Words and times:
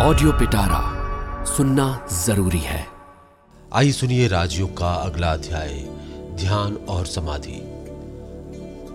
Audio 0.00 0.32
पिटारा 0.32 0.80
सुनना 1.44 2.08
ज़रूरी 2.12 2.58
है। 2.58 2.86
आइए 3.72 3.92
सुनिए 3.92 4.28
राजयोग 4.28 4.76
का 4.76 4.92
अगला 4.94 5.32
अध्याय, 5.32 5.72
ध्यान 6.34 6.76
और 6.76 7.06
समाधि। 7.06 7.56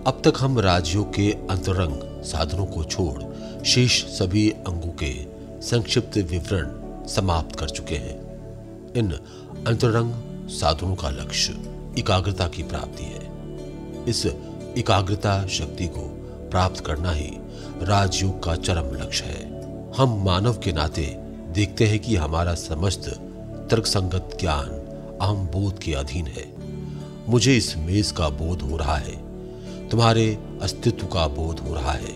अब 0.06 0.22
तक 0.24 0.32
हम 0.38 0.58
राजयोग 0.58 1.10
के 1.10 1.30
अंतरंग 1.50 2.22
साधनों 2.24 2.66
को 2.66 2.84
छोड़ 2.84 3.64
शेष 3.64 4.04
सभी 4.04 4.50
अंगों 4.50 4.92
के 4.92 5.12
संक्षिप्त 5.60 6.18
विवरण 6.18 6.70
समाप्त 7.06 7.56
कर 7.56 7.68
चुके 7.68 7.96
हैं। 7.96 8.18
इन 8.96 9.12
अंतरंग 9.66 10.14
साधनों 10.48 10.94
का 10.94 11.10
लक्ष्य 11.10 11.52
एकाग्रता 11.98 12.48
की 12.48 12.62
प्राप्ति 12.62 13.04
है। 13.04 14.04
इस 14.08 14.26
एकाग्रता 14.78 15.46
शक्ति 15.46 15.86
को 15.86 16.08
प्राप्त 16.50 16.86
करना 16.86 17.10
ही 17.10 17.30
राजयोग 17.82 18.42
का 18.42 18.54
चरम 18.54 18.94
लक्ष्य 19.02 19.24
है। 19.24 19.53
हम 19.96 20.14
मानव 20.24 20.54
के 20.54 20.72
नाते 20.72 21.02
देखते 21.54 21.86
हैं 21.86 21.98
कि 21.98 22.14
हमारा 22.16 22.54
समस्त 22.54 23.08
तर्कसंगत 23.70 24.36
ज्ञान 24.40 24.68
अहम 25.20 25.46
बोध 25.46 25.78
के 25.78 25.92
अधीन 25.94 26.26
है। 26.26 26.46
मुझे 27.28 27.56
इस 27.56 27.76
मेज 27.76 28.10
का 28.10 28.28
बोध 28.30 28.62
हो 28.62 28.76
रहा 28.76 28.96
है, 28.96 29.14
तुम्हारे 29.88 30.26
अस्तित्व 30.62 31.06
का 31.06 31.26
बोध 31.28 31.60
हो 31.60 31.74
रहा 31.74 31.92
है 31.92 32.14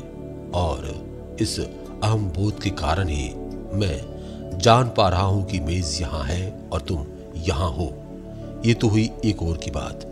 और 0.55 1.37
इस 1.41 1.59
अहम 1.61 2.29
बोध 2.30 2.62
के 2.62 2.71
कारण 2.80 3.09
ही 3.09 3.29
मैं 3.75 4.59
जान 4.59 4.88
पा 4.88 5.09
रहा 5.09 5.23
हूँ 5.23 5.45
कि 5.47 5.60
मेज 5.60 5.97
यहाँ 6.01 6.24
है 6.24 6.51
और 6.73 6.80
तुम 6.80 7.07
यहाँ 7.47 7.71
हो। 7.71 7.87
ये 8.66 8.74
तो 8.74 8.88
हुई 8.88 9.10
एक 9.24 9.43
और 9.43 9.57
की 9.57 9.71
बात। 9.71 10.07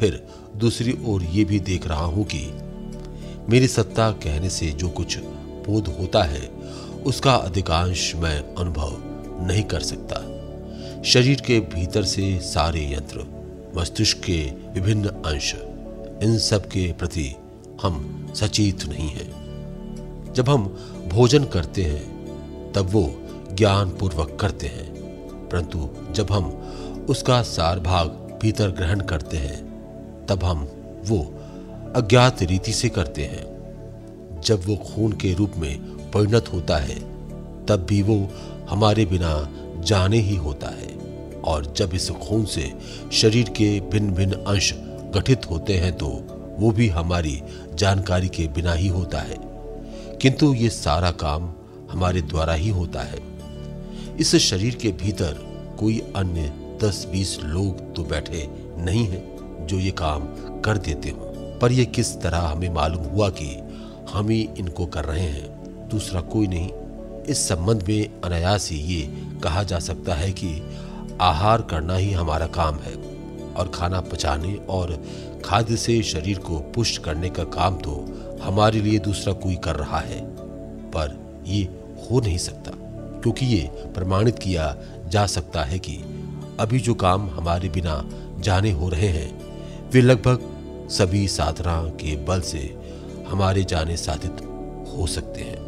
फिर 0.00 0.22
दूसरी 0.56 0.98
ओर 1.06 1.22
ये 1.22 1.44
भी 1.44 1.60
देख 1.62 1.86
रहा 1.86 2.04
हूँ 2.06 2.24
कि 2.34 2.44
मेरी 3.48 3.68
सत्ता 3.68 4.10
कहने 4.24 4.50
से 4.50 4.70
जो 4.72 4.88
कुछ 4.90 5.18
बोध 5.66 5.96
होता 6.00 6.22
है 6.22 6.53
उसका 7.06 7.34
अधिकांश 7.34 8.14
मैं 8.14 8.54
अनुभव 8.54 8.96
नहीं 9.46 9.62
कर 9.62 9.80
सकता। 9.80 10.34
शरीर 11.02 11.40
के 11.40 11.60
भीतर 11.60 12.04
से 12.04 12.40
सारे 12.40 12.92
यंत्र, 12.92 13.26
मस्तिष्क 13.76 14.18
के 14.18 14.50
विभिन्न 14.50 15.08
अंश, 15.08 15.54
इन 16.22 16.38
सब 16.38 16.66
के 16.66 16.92
प्रति 16.92 17.34
हम 17.82 18.28
सचेत 18.36 18.84
नहीं 18.84 19.08
हैं। 19.08 19.44
जब 20.36 20.48
हम 20.48 20.62
भोजन 21.08 21.44
करते 21.44 21.82
हैं, 21.82 22.14
तब 22.72 22.88
वो 22.90 23.14
ज्ञान 23.52 23.90
पूर्वक 23.90 24.38
करते 24.40 24.66
हैं। 24.66 24.94
परंतु 25.48 25.90
जब 26.10 26.32
हम 26.32 26.46
उसका 27.10 27.42
सार 27.42 27.80
भाग 27.80 28.38
भीतर 28.42 28.70
ग्रहण 28.70 29.00
करते 29.00 29.36
हैं, 29.36 29.74
तब 30.26 30.44
हम 30.44 30.68
वो 31.04 31.34
अज्ञात 31.96 32.42
रीति 32.42 32.72
से 32.72 32.88
करते 32.88 33.22
हैं। 33.22 33.54
जब 34.44 34.62
वो 34.66 34.76
खून 34.76 35.12
के 35.12 35.34
रूप 35.34 35.52
में 35.56 35.93
परिणत 36.14 36.44
होता 36.52 36.76
है, 36.76 37.00
तब 37.66 37.86
भी 37.88 38.02
वो 38.02 38.28
हमारे 38.70 39.04
बिना 39.04 39.54
जाने 39.82 40.18
ही 40.18 40.36
होता 40.36 40.68
है। 40.68 40.94
और 41.44 41.74
जब 41.76 41.90
इस 41.94 42.10
खून 42.10 42.44
से 42.44 42.72
शरीर 43.12 43.48
के 43.48 43.80
भिन्न 43.80 44.10
भिन्न 44.10 44.32
अंश 44.32 44.74
गठित 45.14 45.50
होते 45.50 45.74
हैं 45.74 45.96
तो 45.96 46.06
वो 46.58 46.70
भी 46.70 46.88
हमारी 46.88 47.42
जानकारी 47.74 48.28
के 48.28 48.48
बिना 48.48 48.72
ही 48.72 48.88
होता 48.88 49.18
है। 49.18 49.36
किंतु 50.22 50.54
ये 50.54 50.70
सारा 50.70 51.10
काम 51.10 51.52
हमारे 51.90 52.22
द्वारा 52.22 52.52
ही 52.52 52.68
होता 52.68 53.00
है। 53.00 53.20
इस 54.20 54.36
शरीर 54.36 54.74
के 54.74 54.88
भीतर 54.88 55.32
कोई 55.80 56.02
अन्य 56.16 56.52
दस 56.84 57.08
बीस 57.12 57.38
लोग 57.44 57.94
तो 57.94 58.04
बैठे 58.04 58.48
नहीं 58.78 59.06
हैं, 59.06 59.24
जो 59.66 59.78
ये 59.78 59.90
काम 59.90 60.20
कर 60.60 60.78
देते 60.78 61.08
हो। 61.10 61.32
पर 61.62 61.72
यह 61.72 61.84
किस 61.84 62.20
तरह 62.20 62.38
हमें 62.38 62.68
मालूम 62.68 63.04
हुआ 63.04 63.28
कि 63.28 63.56
हम 64.12 64.28
ही 64.28 64.48
इनको 64.58 64.86
कर 64.86 65.04
रहे 65.04 65.26
हैं? 65.26 65.53
दूसरा 65.94 66.20
कोई 66.20 66.46
नहीं। 66.46 66.70
इस 67.24 67.48
संबंध 67.48 67.88
में 67.88 68.20
अनायास 68.22 68.70
ही 68.70 68.78
ये 68.78 69.02
कहा 69.42 69.62
जा 69.62 69.78
सकता 69.78 70.14
है 70.14 70.30
कि 70.32 70.50
आहार 71.20 71.62
करना 71.62 71.96
ही 71.96 72.12
हमारा 72.12 72.46
काम 72.46 72.78
है 72.78 72.94
और 73.54 73.70
खाना 73.74 74.00
पचाने 74.02 74.54
और 74.68 74.92
खाद्य 75.44 75.76
से 75.76 76.02
शरीर 76.02 76.38
को 76.38 76.58
पुष्ट 76.74 77.02
करने 77.02 77.28
का 77.30 77.44
काम 77.44 77.76
तो 77.76 77.92
हमारे 78.42 78.80
लिए 78.80 78.98
दूसरा 78.98 79.32
कोई 79.32 79.56
कर 79.56 79.76
रहा 79.76 79.98
है। 79.98 80.20
पर 80.90 81.16
ये 81.46 81.62
हो 82.02 82.20
नहीं 82.20 82.38
सकता, 82.38 82.70
क्योंकि 83.20 83.46
ये 83.46 83.60
प्रमाणित 83.94 84.38
किया 84.38 84.76
जा 85.08 85.26
सकता 85.26 85.62
है 85.62 85.78
कि 85.78 85.96
अभी 86.60 86.80
जो 86.80 86.94
काम 86.94 87.28
हमारे 87.30 87.68
बिना 87.68 88.02
जाने 88.40 88.70
हो 88.70 88.88
रहे 88.88 89.08
हैं, 89.08 89.30
वे 89.90 90.00
लगभग 90.00 90.88
सभी 90.90 91.26
साधना 91.28 91.76
के 92.00 92.16
बल 92.24 92.40
से 92.42 92.58
हमारे 93.28 93.64
जाने 93.64 93.96
साधित 93.96 94.42
हो 94.92 95.06
सकते 95.06 95.40
हैं। 95.40 95.63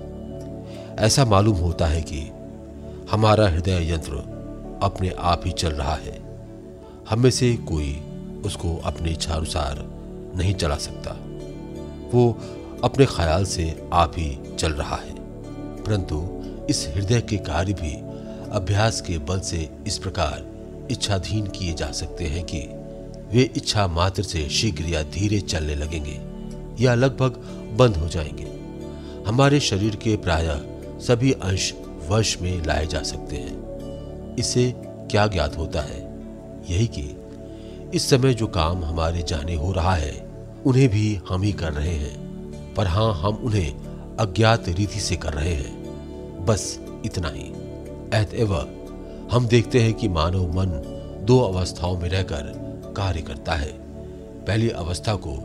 ऐसा 0.98 1.24
मालूम 1.24 1.56
होता 1.56 1.86
है 1.86 2.02
कि 2.02 2.20
हमारा 3.10 3.48
हृदय 3.48 3.92
यंत्र 3.92 4.12
अपने 4.82 5.10
आप 5.18 5.42
ही 5.46 5.52
चल 5.52 5.68
रहा 5.68 5.94
है। 5.94 6.22
हमें 7.10 7.30
से 7.30 7.56
कोई 7.56 8.02
उसको 8.44 8.76
अपने 8.76 9.10
इच्छानुसार 9.10 9.84
नहीं 10.36 10.54
चला 10.54 10.76
सकता। 10.76 11.10
वो 12.14 12.38
अपने 12.84 13.06
ख्याल 13.06 13.44
से 13.44 13.88
आप 13.92 14.12
ही 14.16 14.56
चल 14.58 14.72
रहा 14.72 14.96
है। 14.96 15.14
परंतु 15.82 16.42
इस 16.70 16.88
हृदय 16.94 17.20
के 17.20 17.36
कार्य 17.36 17.72
भी 17.72 17.94
अभ्यास 18.50 19.00
के 19.00 19.18
बल 19.18 19.40
से 19.40 19.70
इस 19.86 19.98
प्रकार 19.98 20.46
इच्छाधीन 20.90 21.46
किए 21.46 21.72
जा 21.72 21.92
सकते 21.92 22.24
हैं 22.24 22.44
कि 22.44 22.58
वे 23.36 23.50
इच्छा 23.56 23.86
मात्र 23.86 24.22
से 24.22 24.48
शीघ्र 24.48 24.84
या 24.84 25.02
धीरे 25.02 25.40
चलने 25.40 25.74
लगेंगे 25.74 26.20
या 26.84 26.94
लगभग 26.94 27.30
बंद 27.78 27.96
हो 27.96 28.08
जाएँगे। 28.08 28.56
हमारे 29.28 29.60
शरीर 29.60 29.96
के 29.96 30.16
प्रायः 30.16 30.75
सभी 31.06 31.32
अंश 31.32 31.74
वश 32.08 32.38
में 32.40 32.64
लाए 32.64 32.86
जा 32.86 33.02
सकते 33.02 33.36
हैं। 33.36 33.66
इससे 34.36 34.74
क्या 34.86 35.26
ज्ञात 35.26 35.58
होता 35.58 35.80
है? 35.80 36.00
यही 36.70 36.86
कि 36.86 37.16
इस 37.94 38.10
समय 38.10 38.34
जो 38.34 38.46
काम 38.46 38.84
हमारे 38.84 39.22
जाने 39.22 39.54
हो 39.54 39.72
रहा 39.72 39.94
है, 39.94 40.30
उन्हें 40.66 40.88
भी 40.88 41.20
हम 41.28 41.42
ही 41.42 41.52
कर 41.52 41.72
रहे 41.72 41.94
हैं। 41.94 42.26
पर 42.74 42.86
हाँ, 42.86 43.14
हम 43.14 43.34
उन्हें 43.34 43.70
अज्ञात 44.16 44.68
रीति 44.68 45.00
से 45.00 45.16
कर 45.16 45.32
रहे 45.32 45.54
हैं। 45.54 45.82
बस 46.46 46.80
इतना 47.04 47.28
ही। 47.28 47.44
अतएव 48.14 48.54
हम 49.32 49.48
देखते 49.48 49.82
हैं 49.82 49.94
कि 49.94 50.08
मानव 50.08 50.56
मन 50.56 50.68
दो 51.22 51.40
अवस्थाओं 51.40 51.98
में 51.98 52.08
रहकर 52.08 52.42
कार्य 52.96 53.20
करता 53.20 53.52
है। 53.52 53.72
पहली 54.44 54.70
अवस्था 54.70 55.14
को 55.14 55.38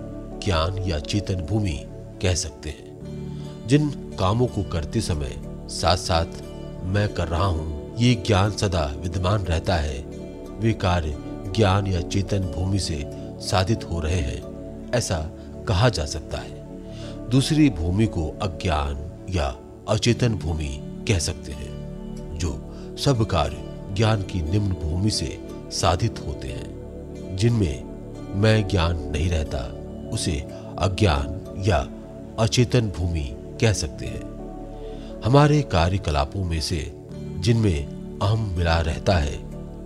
ज्ञान 0.46 0.78
या 0.78 1.00
चेतन 1.00 1.36
भूमि 1.36 1.86
कह 2.22 2.34
सकते 2.34 2.70
हैं। 2.70 2.92
जिन 3.68 3.90
कामों 4.20 4.48
को 4.48 4.64
करते 4.64 5.02
समय 5.02 5.51
साथ 5.72 5.98
साथ 5.98 6.26
मैं 6.84 7.14
कर 7.14 7.28
रहा 7.28 7.46
हूँ। 7.46 7.96
ये 8.00 8.16
ज्ञान 8.16 8.52
सदा 8.52 8.94
विद्यमान 8.98 9.44
रहता 9.44 9.76
है। 9.76 10.00
वे 10.60 10.74
कार्य 10.74 11.18
ज्ञान 11.56 11.88
या 11.88 12.02
चेतन 12.02 12.40
भूमि 12.40 12.80
से 12.80 13.04
साधित 13.40 13.84
हो 13.84 14.00
रहे 14.00 14.20
हैं, 14.20 14.42
ऐसा 14.92 15.30
कहा 15.68 15.90
जा 15.90 16.06
सकता 16.06 16.38
है। 16.38 16.62
दूसरी 17.30 17.70
भूमि 17.70 18.08
को 18.08 18.28
अज्ञान 18.42 19.12
या 19.30 19.58
अचेतन 19.90 20.30
भूमि 20.30 20.82
कह 21.08 21.20
सकते 21.20 21.52
हैं, 21.52 21.72
जो 22.38 22.52
सब 22.98 23.26
कार्य 23.26 23.58
ज्ञान 23.94 24.22
की 24.22 24.42
निम्न 24.42 24.74
भूमि 24.74 25.12
से 25.12 25.48
साधित 25.52 26.24
होते 26.28 26.48
हैं। 26.48 26.82
जिनमें 27.36 27.84
मैं 28.36 28.68
ज्ञान 28.68 28.98
नहीं 28.98 29.30
रहता, 29.30 29.76
उसे 30.14 30.36
अज्ञान 30.80 31.56
या 31.68 31.90
अचेतन 32.40 32.82
भूमि 32.82 33.36
कह 33.62 33.74
सकते 33.74 34.06
हैं। 34.06 34.31
हमारे 35.26 35.62
कार्यकलापों 35.62 36.44
में 36.44 36.62
से 36.62 36.92
जिनमें 37.40 37.86
अहम 38.22 38.58
मिला 38.58 38.80
रहता 38.82 39.16
है, 39.18 39.38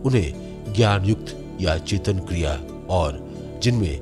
उन्हें 0.06 0.74
ज्ञान 0.74 1.06
युक्त 1.06 1.58
या 1.62 1.78
चेतन 1.78 2.20
क्रिया 2.20 2.54
और 2.90 3.20
जिनमें 3.64 4.00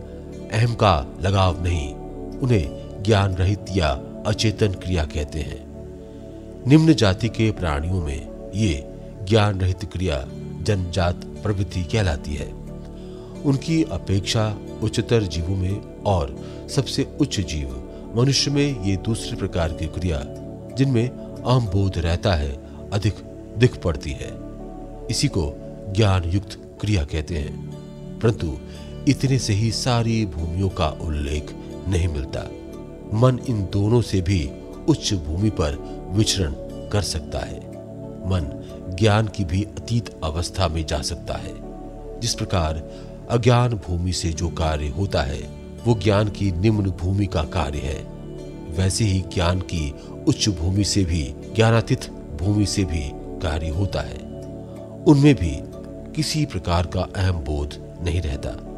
अहम 0.50 0.74
का 0.74 1.18
लगाव 1.22 1.64
नहीं, 1.64 1.94
उन्हें 2.40 3.04
ज्ञान 3.04 3.36
रहित 3.36 3.66
या 3.72 3.90
अचेतन 4.28 4.68
क्रिया 4.68 5.06
कहते 5.06 5.40
हैं। 5.40 5.64
निम्न 6.68 6.94
जाति 6.94 7.30
के 7.30 7.52
प्राणियों 7.52 8.02
में 8.02 8.52
ये 8.56 8.90
ज्ञान 9.24 9.60
रहित 9.62 9.86
क्रिया 9.94 10.26
जनजात 10.62 11.16
प्रवृत्ति 11.16 11.84
कहलाती 11.84 12.36
है। 12.36 12.52
उनकी 13.46 13.84
अपेक्षा 13.84 14.58
उच्चतर 14.84 15.24
जीवों 15.24 15.56
में 15.56 16.04
और 16.04 16.38
सबसे 16.70 17.08
उच्च 17.22 17.40
जीव 17.40 17.76
मनुष्य 18.16 18.52
में 18.52 18.84
ये 18.84 18.96
दूसरे 18.96 19.38
प्रकार 19.38 19.74
की 19.74 19.88
क्रिया, 19.88 20.24
जिनमें 20.78 21.23
अहम 21.48 21.66
बोध 21.66 21.98
रहता 21.98 22.34
है, 22.34 22.52
अधिक 22.90 23.16
दिख 23.58 23.78
पड़ती 23.78 24.12
है। 24.12 24.32
इसी 25.10 25.28
को 25.28 25.54
ज्ञान 25.96 26.24
युक्त 26.24 26.78
क्रिया 26.82 27.04
कहते 27.04 27.38
हैं। 27.38 27.72
परंतु 28.20 28.58
इतने 29.08 29.40
से 29.40 29.54
ही 29.54 29.72
सारी 29.72 30.26
भूमियों 30.26 30.70
का 30.70 30.88
उल्लेख 30.88 31.56
नहीं 31.88 32.08
मिलता। 32.08 32.40
मन 33.14 33.40
इन 33.50 33.68
दोनों 33.74 34.02
से 34.02 34.22
भी 34.22 34.52
उच्च 34.88 35.14
भूमि 35.14 35.50
पर 35.50 35.72
विचरण 36.12 36.54
कर 36.90 37.02
सकता 37.02 37.40
है। 37.40 37.60
मन 38.26 38.60
ज्ञान 39.00 39.28
की 39.28 39.46
भी 39.46 39.64
अतीत 39.64 40.16
अवस्था 40.24 40.68
में 40.68 40.86
जा 40.86 41.02
सकता 41.02 41.34
है। 41.34 41.54
जिस 42.20 42.34
प्रकार 42.34 42.92
अज्ञान 43.30 43.74
भूमि 43.74 44.14
से 44.14 44.30
जो 44.30 44.50
कार्य 44.50 44.88
होता 44.88 45.22
है, 45.22 45.42
वो 45.88 46.00
ज्ञान 46.04 46.30
की 46.30 46.52
निम्न 46.52 46.90
भूमि 46.90 47.26
का 47.26 47.44
कार्य 47.44 47.80
है। 47.80 48.14
वैसे 48.74 49.06
ही 49.06 49.22
ज्ञान 49.34 49.60
की 49.60 49.96
उच्च 50.28 50.50
भूमि 50.50 50.84
से 50.84 51.06
भी, 51.06 51.36
ज्ञानातीत 51.56 52.10
भूमि 52.10 52.66
से 52.66 52.84
भी 52.84 53.12
कार्य 53.14 53.70
होता 53.70 54.02
है। 54.02 54.18
उनमें 55.04 55.36
भी 55.36 55.60
किसी 56.14 56.46
प्रकार 56.46 56.88
का 56.88 57.02
अहम 57.16 57.36
बोध 57.36 57.98
नहीं 58.04 58.22
रहता। 58.22 58.70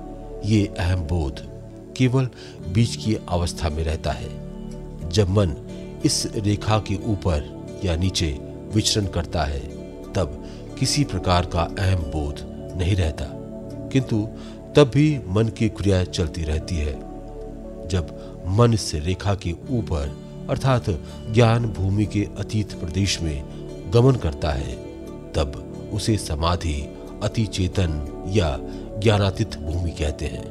ये 0.45 0.73
अहम 0.79 0.99
बोध 0.99 1.49
केवल 1.97 2.29
बीच 2.73 2.95
की 2.95 3.17
अवस्था 3.29 3.69
में 3.69 3.83
रहता 3.83 4.11
है। 4.11 4.29
जब 5.09 5.29
मन 5.29 5.53
इस 6.05 6.27
रेखा 6.35 6.79
के 6.79 6.95
ऊपर 6.95 7.67
या 7.85 7.95
नीचे 7.95 8.39
विचरण 8.73 9.05
करता 9.05 9.43
है, 9.43 9.59
तब 10.13 10.45
किसी 10.79 11.03
प्रकार 11.03 11.45
का 11.45 11.61
अहम 11.79 11.99
बोध 11.99 12.35
नहीं 12.77 12.95
रहता। 12.95 13.25
किंतु 13.93 14.27
तब 14.75 14.91
भी 14.93 15.19
मन 15.27 15.47
की 15.47 15.69
क्रिया 15.69 16.03
चलती 16.03 16.43
रहती 16.43 16.75
है। 16.75 16.93
जब 17.87 18.35
मन 18.47 18.73
इस 18.73 18.91
रेखा 18.95 19.35
के 19.35 19.51
ऊपर 19.51 20.24
अर्थात 20.49 20.85
ज्ञान 21.31 21.65
भूमि 21.65 22.05
के 22.05 22.27
अतीत 22.37 22.73
प्रदेश 22.73 23.21
में 23.21 23.91
गमन 23.93 24.15
करता 24.15 24.51
है, 24.51 24.75
तब 25.31 25.91
उसे 25.93 26.17
समाधि 26.17 26.81
अति 27.23 27.45
चेतन 27.45 28.23
या 28.29 28.57
ज्ञानातीत 28.99 29.57
भूमि 29.57 29.91
कहते 29.91 30.25
हैं। 30.25 30.45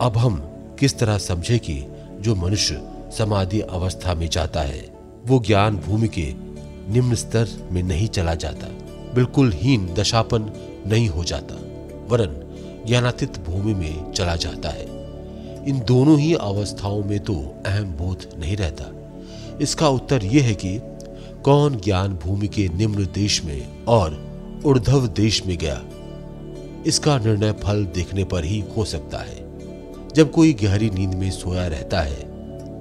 अब 0.00 0.16
हम 0.16 0.36
किस 0.78 0.98
तरह 0.98 1.18
समझे 1.18 1.58
कि 1.58 1.82
जो 2.20 2.34
मनुष्य 2.34 2.82
समाधि 3.18 3.60
अवस्था 3.60 4.14
में 4.14 4.28
जाता 4.28 4.60
है, 4.60 4.82
वो 5.26 5.38
ज्ञान 5.40 5.76
भूमि 5.76 6.08
के 6.08 6.32
निम्न 6.92 7.14
स्तर 7.14 7.48
में 7.70 7.82
नहीं 7.82 8.08
चला 8.08 8.34
जाता, 8.34 8.68
बिल्कुल 9.14 9.52
हीन 9.52 9.94
दशापन 9.94 10.50
नहीं 10.86 11.08
हो 11.08 11.24
जाता, 11.24 11.54
वरन 12.08 12.40
ज्ञानातीत 12.86 13.38
भूमि 13.38 13.74
में 13.74 14.12
चला 14.12 14.36
जाता 14.36 14.68
है। 14.68 14.86
इन 15.68 15.80
दोनों 15.88 16.18
ही 16.18 16.34
अवस्थाओं 16.34 17.04
में 17.04 17.18
तो 17.20 17.34
अहम 17.66 17.92
बोध 17.92 18.28
नहीं 18.38 18.56
रहता। 18.56 18.84
इसका 19.60 19.88
उत्तर 19.88 20.24
यह 20.24 20.44
है 20.44 20.54
कि 20.54 20.80
कौन 21.44 21.76
ज्ञान 21.76 22.08
भूमि 22.14 22.48
के 22.48 22.68
निम्न 22.68 23.08
देश 23.14 23.44
में 23.44 23.84
और 23.84 24.34
उर्धव 24.64 25.06
देश 25.06 25.46
में 25.46 25.58
गया? 25.58 25.82
इसका 26.86 27.18
निर्णय 27.18 27.52
फल 27.52 27.84
देखने 27.84 28.24
पर 28.24 28.44
ही 28.44 28.64
हो 28.76 28.84
सकता 28.84 29.18
है। 29.18 29.44
जब 30.14 30.30
कोई 30.30 30.52
गहरी 30.52 30.90
नींद 30.90 31.14
में 31.14 31.30
सोया 31.30 31.66
रहता 31.66 32.00
है, 32.00 32.20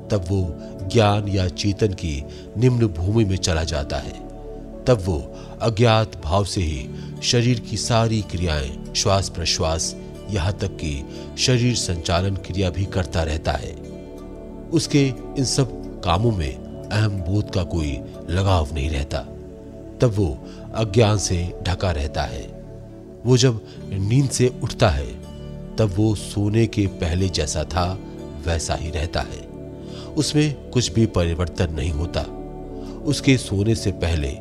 तब 0.07 0.25
वो 0.29 0.55
ज्ञान 0.87 1.27
या 1.27 1.47
चेतन 1.47 1.87
की 1.87 2.23
निम्न 2.57 2.87
भूमि 2.87 3.25
में 3.25 3.37
चला 3.37 3.63
जाता 3.63 3.97
है। 3.97 4.19
तब 4.85 5.03
वो 5.05 5.35
अज्ञात 5.61 6.21
भाव 6.23 6.45
से 6.45 6.61
ही 6.61 6.89
शरीर 7.23 7.59
की 7.59 7.77
सारी 7.77 8.21
क्रियाएँ 8.21 8.93
श्वास 8.95 9.29
प्रश्वास 9.29 9.95
यहाँ 10.29 10.53
तक 10.53 10.67
कि 10.67 11.05
शरीर 11.37 11.75
संचालन 11.75 12.35
क्रिया 12.35 12.69
भी 12.69 12.85
करता 12.85 13.23
रहता 13.23 13.51
है। 13.51 13.73
उसके 14.73 15.07
इन 15.37 15.45
सब 15.45 16.01
कामों 16.01 16.31
में 16.31 16.62
अहम 16.93 17.09
बोध 17.09 17.49
का 17.49 17.63
कोई 17.63 18.01
लगाव 18.29 18.73
नहीं 18.73 18.89
रहता। 18.89 19.17
तब 20.01 20.13
वो 20.15 20.47
अज्ञान 20.75 21.17
से 21.17 21.59
ढका 21.63 21.91
रहता 21.91 22.23
है। 22.23 22.63
वो 23.25 23.37
जब 23.37 23.61
नींद 23.83 24.29
से 24.29 24.53
उठता 24.63 24.89
है, 24.89 25.07
तब 25.75 25.93
वो 25.95 26.15
सोने 26.15 26.67
के 26.67 26.87
पहले 26.87 27.29
जैसा 27.29 27.63
था, 27.63 27.99
वैसा 28.45 28.75
ही 28.75 28.89
रहता 28.89 29.21
है। 29.21 29.47
उसमें 30.17 30.69
कुछ 30.69 30.91
भी 30.91 31.05
परिवर्तन 31.05 31.73
नहीं 31.73 31.91
होता। 31.91 32.21
उसके 33.05 33.37
सोने 33.37 33.75
से 33.75 33.91
पहले 33.91 34.31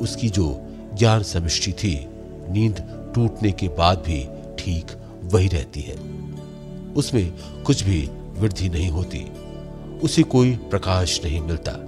उसकी 0.00 0.28
जो 0.28 0.62
ज्ञान 0.94 1.22
समिष्टि 1.22 1.72
थी, 1.72 2.06
नींद 2.48 3.10
टूटने 3.14 3.52
के 3.52 3.68
बाद 3.68 3.98
भी 3.98 4.28
ठीक 4.58 4.86
वही 5.24 5.48
रहती 5.48 5.80
है। 5.80 5.96
उसमें 6.96 7.32
कुछ 7.66 7.82
भी 7.82 8.10
वृद्धि 8.38 8.68
नहीं 8.68 8.88
होती। 8.88 9.32
उसे 10.02 10.22
कोई 10.22 10.56
प्रकाश 10.56 11.20
नहीं 11.24 11.40
मिलता। 11.40 11.87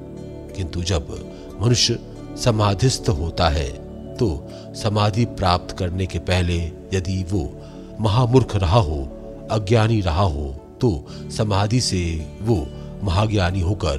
किंतु 0.61 0.83
जब 0.83 1.33
मनुष्य 1.61 1.99
समाधिस्थ 2.37 3.09
होता 3.09 3.49
है 3.49 3.69
तो 4.17 4.49
समाधि 4.75 5.25
प्राप्त 5.25 5.77
करने 5.79 6.07
के 6.07 6.19
पहले 6.19 6.57
यदि 6.95 7.25
वो 7.31 7.53
महामूर्ख 8.01 8.57
रहा 8.57 8.79
हो, 8.79 9.09
अज्ञानी 9.51 10.01
रहा 10.01 10.23
हो 10.23 10.57
तो 10.81 11.07
समाधि 11.37 11.81
से 11.81 12.27
वो 12.43 12.67
महाज्ञानी 13.03 13.61
होकर 13.61 13.97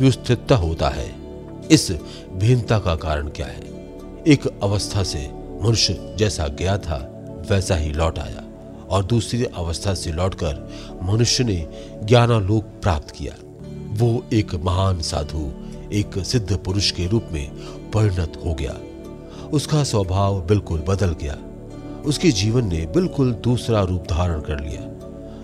व्युस्थित 0.00 0.52
होता 0.52 0.88
है। 0.88 1.14
इस 1.70 1.92
भिन्नता 2.32 2.78
का 2.78 2.94
कारण 2.96 3.28
क्या 3.28 3.46
है? 3.46 3.62
एक 4.26 4.60
अवस्था 4.62 5.02
से 5.02 5.30
मनुष्य 5.62 6.14
जैसा 6.18 6.48
गया 6.48 6.78
था, 6.78 6.96
वैसा 7.50 7.76
ही 7.76 7.92
लौट 7.92 8.18
आया। 8.18 8.42
और 8.90 9.04
दूसरी 9.04 9.44
अवस्था 9.44 9.94
से 9.94 10.12
लौटकर 10.12 10.70
मनुष्य 11.02 11.44
ने 11.44 11.68
ज्ञानालोक 12.04 12.64
प्राप्त 12.64 13.10
किया। 13.10 13.34
वो 13.90 14.24
एक 14.32 14.54
महान 14.54 15.00
साधु 15.00 15.50
एक 15.92 16.18
सिद्ध 16.18 16.56
पुरुष 16.56 16.90
के 16.90 17.06
रूप 17.06 17.24
में 17.32 17.50
परिणत 17.90 18.42
हो 18.44 18.54
गया। 18.54 18.76
उसका 19.48 19.84
स्वभाव 19.84 20.46
बिल्कुल 20.46 20.80
बदल 20.80 21.16
गया। 21.22 21.38
उसके 22.04 22.30
जीवन 22.30 22.68
ने 22.68 22.86
बिल्कुल 22.86 23.32
दूसरा 23.32 23.82
रूप 23.82 24.02
धारण 24.02 24.40
कर 24.40 24.60
लिया। 24.60 24.82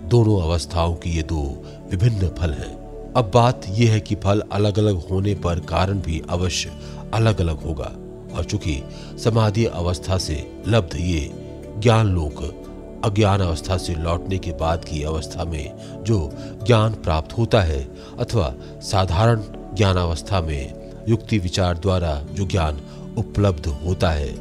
दोनों 0.09 0.43
अवस्थाओं 0.43 0.95
की 0.95 1.11
ये 1.11 1.23
दो 1.23 1.65
विभिन्न 1.91 2.29
फल 2.29 2.51
हैं। 2.51 2.83
अब 3.13 3.31
बात 3.35 3.63
यह 3.69 3.93
है 3.93 4.01
कि 4.01 4.15
फल 4.15 4.43
अलग 4.53 4.79
अलग 4.79 5.09
होने 5.09 5.35
पर 5.35 5.61
कारण 5.61 6.01
भी 6.01 6.23
अवश्य 6.31 6.73
अलग 7.15 7.41
अलग 7.41 7.63
होगा। 7.63 7.93
और 8.37 8.45
चूँकि 8.45 8.83
समाधि 9.25 9.65
अवस्था 9.65 10.19
से 10.19 10.63
लब्ध 10.69 10.97
ये 10.97 11.31
ज्ञान 11.79 12.07
लोक 12.07 12.59
अज्ञान 13.05 13.41
अवस्था 13.41 13.77
से 13.77 13.95
लौटने 13.95 14.39
के 14.39 14.53
बाद 14.53 14.85
की 14.85 15.03
अवस्था 15.03 15.45
में 15.45 15.73
जो 16.05 16.31
ज्ञान 16.67 16.93
प्राप्त 16.93 17.39
होता 17.39 17.61
है 17.61 17.83
अथवा 18.19 18.55
साधारण 18.81 19.43
ज्ञान 19.75 19.97
अवस्था 19.97 20.41
में 20.41 20.91
युक्ति 21.09 21.39
विचार 21.39 21.79
द्वारा 21.79 22.27
जो 22.33 22.47
ज्ञान 22.47 22.81
उपलब्ध 23.19 23.67
होता 23.67 24.11
है, 24.11 24.35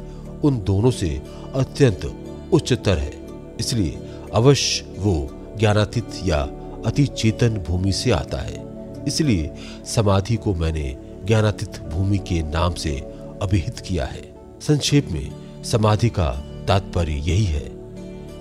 उन 0.44 0.64
दोनों 0.64 0.90
से 0.90 1.22
अत्यंत 1.54 2.14
उच्चतर 2.52 2.98
है। 2.98 3.26
इसलिए 3.60 3.98
अवश्य 4.34 4.96
वो 4.98 5.28
ज्ञानातीत 5.58 6.08
या 6.24 6.38
अति 6.86 7.06
चेतन 7.06 7.48
भूमि 7.48 7.92
से 7.92 8.10
आता 8.10 8.38
है। 8.38 8.66
इसलिए 9.08 9.50
समाधि 9.86 10.36
को 10.36 10.54
मैंने 10.54 10.96
ज्ञानातीत 11.24 11.82
भूमि 11.82 12.18
के 12.18 12.42
नाम 12.42 12.74
से 12.74 12.96
अभिहित 13.42 13.80
किया 13.80 14.04
है। 14.04 14.34
संक्षेप 14.60 15.08
में, 15.10 15.32
समाधि 15.64 16.08
का 16.08 16.30
तात्पर्य 16.68 17.12
यही 17.12 17.44
है, 17.44 17.72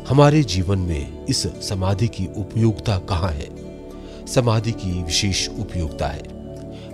हमारे 0.10 0.44
जीवन 0.44 0.80
में 0.80 1.26
इस 1.26 1.48
समाधि 1.48 2.08
की 2.08 2.30
उपयोगिता 2.38 2.98
कहाँ 2.98 3.32
है? 3.32 3.50
समाधि 4.28 4.72
की 4.72 5.04
विशेष 5.04 5.50
उपयोगिता 5.50 6.08
है। 6.08 6.41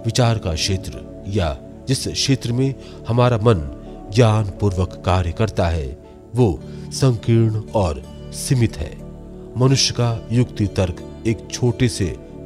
विचार 0.08 0.38
का 0.38 0.54
क्षेत्र 0.54 1.24
या 1.28 1.58
जिस 1.88 2.08
क्षेत्र 2.08 2.52
में 2.52 2.76
हमारा 3.08 3.38
मन 3.38 3.74
ज्ञान 4.16 4.46
पूर्वक 4.46 5.04
कार्य 5.06 5.32
करता 5.32 5.68
है, 5.68 6.04
वो 6.36 6.64
संकीर्ण 6.90 7.62
और 7.76 8.04
सीमित 8.34 8.78
है। 8.78 8.98
मनुष्य 9.58 9.94
का 9.94 10.28
युक्ति 10.32 10.68
तर्क 10.68 11.24
एक 11.28 11.48
छोटे 11.52 11.90
से 11.90 12.06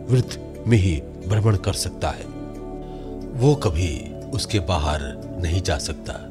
वृत्त 0.10 0.64
में 0.68 0.78
ही 0.78 1.02
भ्रमण 1.28 1.56
कर 1.56 1.74
सकता 1.74 2.10
है। 2.10 2.26
वो 3.34 3.56
कभी 3.56 4.14
उसके 4.34 4.60
बाहर 4.60 5.02
नहीं 5.42 5.62
जा 5.62 5.78
सकता। 5.78 6.30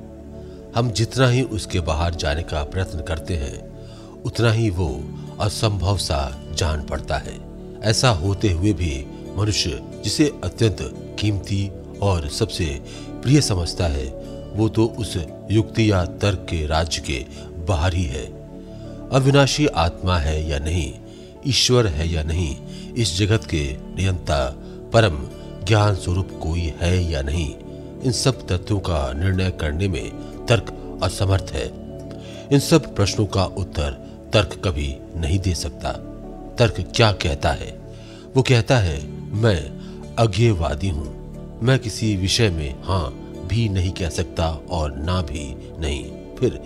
हम 0.76 0.90
जितना 0.90 1.28
ही 1.28 1.42
उसके 1.42 1.80
बाहर 1.80 2.14
जाने 2.14 2.42
का 2.42 2.64
प्रयत्न 2.64 3.00
करते 3.00 3.36
हैं, 3.36 3.86
उतना 4.22 4.52
ही 4.52 4.70
वो 4.70 5.00
असंभव 5.40 5.96
सा 5.96 6.42
जान 6.54 6.82
पड़ता 6.82 7.16
है। 7.16 7.50
ऐसा 7.82 8.10
होते 8.10 8.52
हुए 8.52 8.72
भी 8.72 9.06
मनुष्य 9.36 9.82
जिसे 10.04 10.32
अत्यंत 10.44 10.76
कीमती 11.18 11.70
और 12.02 12.28
सबसे 12.28 12.80
प्रिय 13.22 13.40
समझता 13.40 13.86
है, 13.86 14.06
वो 14.54 14.68
तो 14.68 14.86
उस 14.86 15.18
युक्ति 15.50 15.90
या 15.90 16.04
तर्क 16.04 16.38
के 16.38 16.66
राज्य 16.66 17.00
के 17.00 17.26
बाहर 17.66 17.94
ही 17.94 18.04
है। 18.04 18.26
अविनाशी 19.10 19.66
आत्मा 19.66 20.18
है 20.18 20.48
या 20.48 20.58
नहीं, 20.58 20.94
ईश्वर 21.46 21.86
है 21.86 22.08
या 22.08 22.22
नहीं, 22.22 22.56
इस 22.94 23.18
जगत 23.18 23.44
के 23.44 23.76
नियंता, 23.96 24.56
परम 24.92 25.28
ज्ञान 25.64 25.94
स्वरूप 25.94 26.40
कोई 26.42 26.74
है 26.78 27.10
या 27.10 27.22
नहीं, 27.22 27.54
इन 28.04 28.12
सब 28.12 28.46
तत्वों 28.46 28.80
का 28.80 29.12
निर्णय 29.12 29.50
करने 29.50 29.88
में 29.88 30.10
तर्क 30.46 31.00
असमर्थ 31.02 31.52
है। 31.52 31.66
इन 32.52 32.58
सब 32.58 32.94
प्रश्नों 32.94 33.26
का 33.26 33.44
उत्तर 33.44 33.90
तर्क 34.32 34.62
कभी 34.64 34.96
नहीं 35.16 35.38
दे 35.38 35.54
सकता। 35.54 35.92
तर्क 36.58 36.92
क्या 36.96 37.12
कहता 37.12 37.50
है? 37.50 37.79
वो 38.36 38.42
कहता 38.42 38.76
है, 38.78 38.98
मैं 39.34 40.14
अज्ञेयवादी 40.16 40.88
हूँ। 40.88 41.60
मैं 41.62 41.78
किसी 41.78 42.14
विषय 42.16 42.50
में 42.50 42.82
हाँ 42.82 43.10
भी 43.46 43.68
नहीं 43.68 43.92
कह 43.92 44.08
सकता 44.08 44.48
और 44.70 44.94
ना 44.96 45.20
भी 45.22 45.42
नहीं। 45.80 46.04
फिर 46.36 46.60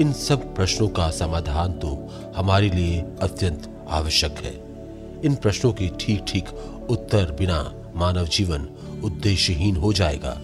इन 0.00 0.12
सब 0.12 0.54
प्रश्नों 0.56 0.88
का 0.88 1.10
समाधान 1.10 1.72
तो 1.72 1.94
हमारे 2.36 2.70
लिए 2.70 3.00
अत्यंत 3.22 3.70
आवश्यक 3.90 4.38
है। 4.38 4.54
इन 5.24 5.34
प्रश्नों 5.34 5.72
के 5.72 5.90
ठीक 6.00 6.24
ठीक 6.28 6.48
उत्तर 6.90 7.36
बिना 7.38 7.62
मानव 7.96 8.26
जीवन 8.28 8.68
उद्देश्यहीन 9.04 9.76
हो 9.76 9.92
जाएगा। 9.92 10.38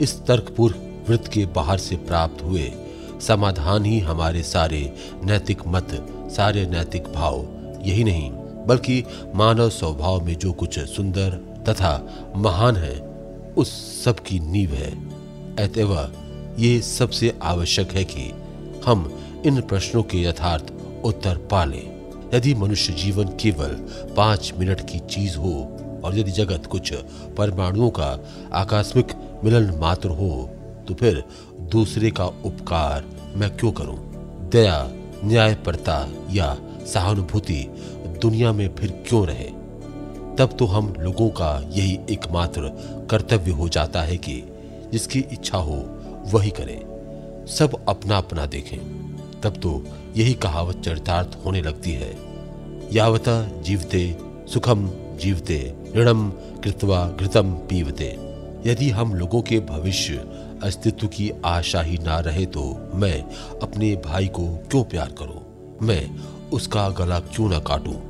इस 0.00 0.18
तर्कपूर्व 0.26 0.76
वृत्त 1.08 1.32
के 1.32 1.46
बाहर 1.46 1.78
से 1.78 1.96
प्राप्त 1.96 2.42
हुए 2.42 2.72
समाधान 3.20 3.84
ही 3.84 3.98
हमारे 4.00 4.42
सारे 4.42 4.92
नैतिक 5.24 5.66
मत, 5.66 5.88
सारे 6.30 6.66
नैतिक 6.66 7.12
भाव, 7.14 7.46
यही 7.82 8.04
नहीं 8.04 8.30
बल्कि 8.66 9.04
मानव 9.34 9.70
स्वभाव 9.70 10.24
में 10.24 10.38
जो 10.38 10.52
कुछ 10.52 10.78
सुंदर 10.78 11.30
तथा 11.68 12.06
महान 12.36 12.76
है, 12.76 13.00
उस 13.56 14.04
सब 14.04 14.20
की 14.20 14.40
नींव 14.40 14.70
है। 14.70 14.90
अतएव 15.56 16.12
ये 16.58 16.80
सबसे 16.80 17.38
आवश्यक 17.42 17.92
है 17.92 18.04
कि 18.04 18.32
हम 18.86 19.22
इन 19.46 19.60
प्रश्नों 19.60 20.02
के 20.02 20.22
यथार्थ 20.22 20.72
उत्तर 21.04 21.36
पा 21.36 21.64
लें 21.64 21.96
यदि 22.34 22.54
मनुष्य 22.54 22.92
जीवन 22.92 23.24
केवल 23.24 23.68
पाँच 24.16 24.52
मिनट 24.58 24.80
की 24.80 24.98
चीज़ 24.98 25.36
हो 25.36 25.76
और 26.04 26.18
यदि 26.18 26.30
जगत 26.30 26.66
कुछ 26.66 26.94
परमाणुओं 27.38 27.90
का 27.90 28.18
आकस्मिक 28.52 29.06
मिलन 29.44 29.78
मात्र 29.78 30.08
हो 30.08 30.50
तो 30.88 30.94
फिर 30.94 31.24
दूसरे 31.60 32.10
का 32.10 32.26
उपकार 32.26 33.04
मैं 33.36 33.56
क्यों 33.56 33.72
करूँ? 33.72 33.98
दया, 34.50 34.90
न्यायपरता 35.24 36.08
या 36.30 36.56
सहानुभूति 36.86 37.66
दुनिया 38.16 38.52
में 38.52 38.74
फिर 38.74 39.04
क्यों 39.08 39.26
रहे? 39.26 39.66
तब 40.38 40.56
तो 40.58 40.66
हम 40.66 40.94
लोगों 40.98 41.28
का 41.28 41.70
यही 41.72 41.98
एकमात्र 42.10 42.60
कर्तव्य 43.10 43.50
हो 43.50 43.68
जाता 43.68 44.02
है 44.02 44.16
कि 44.16 44.42
जिसकी 44.92 45.18
इच्छा 45.18 45.58
हो 45.58 46.00
वही 46.26 46.50
करें। 46.50 46.80
सब 47.48 47.84
अपना 47.88 48.16
अपना 48.16 48.46
देखें। 48.46 48.78
तब 49.42 49.50
तो 49.50 49.84
यही 50.16 50.34
कहावत 50.34 50.76
चरितार्थ 50.76 51.38
होने 51.44 51.62
लगती 51.62 51.92
है। 51.92 52.16
यावता 52.92 53.62
जीवते 53.62 54.16
सुखम 54.52 54.90
जीवते 55.20 55.74
ऋणम 55.96 56.30
कृतवा 56.30 57.08
घृतम 57.20 57.52
पीवते। 57.52 58.16
यदि 58.70 58.90
हम 58.90 59.14
लोगों 59.14 59.42
के 59.42 59.60
भविष्य 59.60 60.24
अस्तित्व 60.62 61.06
की 61.06 61.32
आशा 61.44 61.80
ही 61.80 61.98
ना 61.98 62.20
रहे 62.20 62.46
तो 62.46 62.90
मैं 62.94 63.24
अपने 63.62 63.96
भाई 63.96 64.28
को 64.28 64.56
क्यों 64.70 64.84
प्यार 64.84 65.12
करूँ? 65.12 65.42
मैं 65.82 66.10
उसका 66.52 66.88
गला 66.88 67.20
क्यों 67.20 67.48
ना 67.48 67.58
काटूं? 67.58 68.05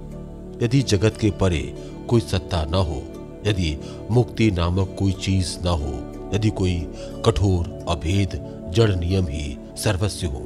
यदि 0.63 0.83
जगत 0.83 1.17
के 1.17 1.31
परे 1.31 1.63
कोई 2.09 2.21
सत्ता 2.21 2.65
न 2.65 2.75
हो, 2.75 3.03
यदि 3.47 3.77
मुक्ति 4.11 4.51
नामक 4.51 4.97
कोई 4.99 5.13
चीज़ 5.13 5.57
न 5.65 5.69
हो, 5.79 5.95
यदि 6.35 6.51
कोई 6.51 6.77
कठोर, 7.25 7.67
अभेद, 7.89 8.41
जड़ 8.75 8.91
नियम 8.91 9.27
ही 9.29 9.57
सर्वस्व 9.77 10.27
हो, 10.27 10.41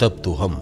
तब 0.00 0.20
तो 0.24 0.32
हम 0.34 0.60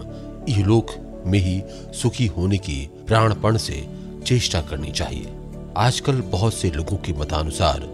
इहलोक 0.48 0.94
में 1.26 1.38
ही 1.38 1.62
सुखी 1.94 2.26
होने 2.26 2.58
की 2.58 2.76
प्राणपण 3.06 3.56
से 3.56 3.86
चेष्टा 4.26 4.60
करनी 4.60 4.90
चाहिए। 4.90 5.32
आजकल 5.76 6.20
बहुत 6.22 6.54
से 6.54 6.70
लोगों 6.70 6.96
के 6.96 7.12
मतानुसार 7.12 7.88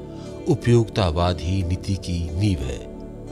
उपयोगितावाद 0.49 1.40
ही 1.40 1.62
नीति 1.62 1.95
की 1.95 2.19
नींव 2.33 2.59
है, 2.59 2.78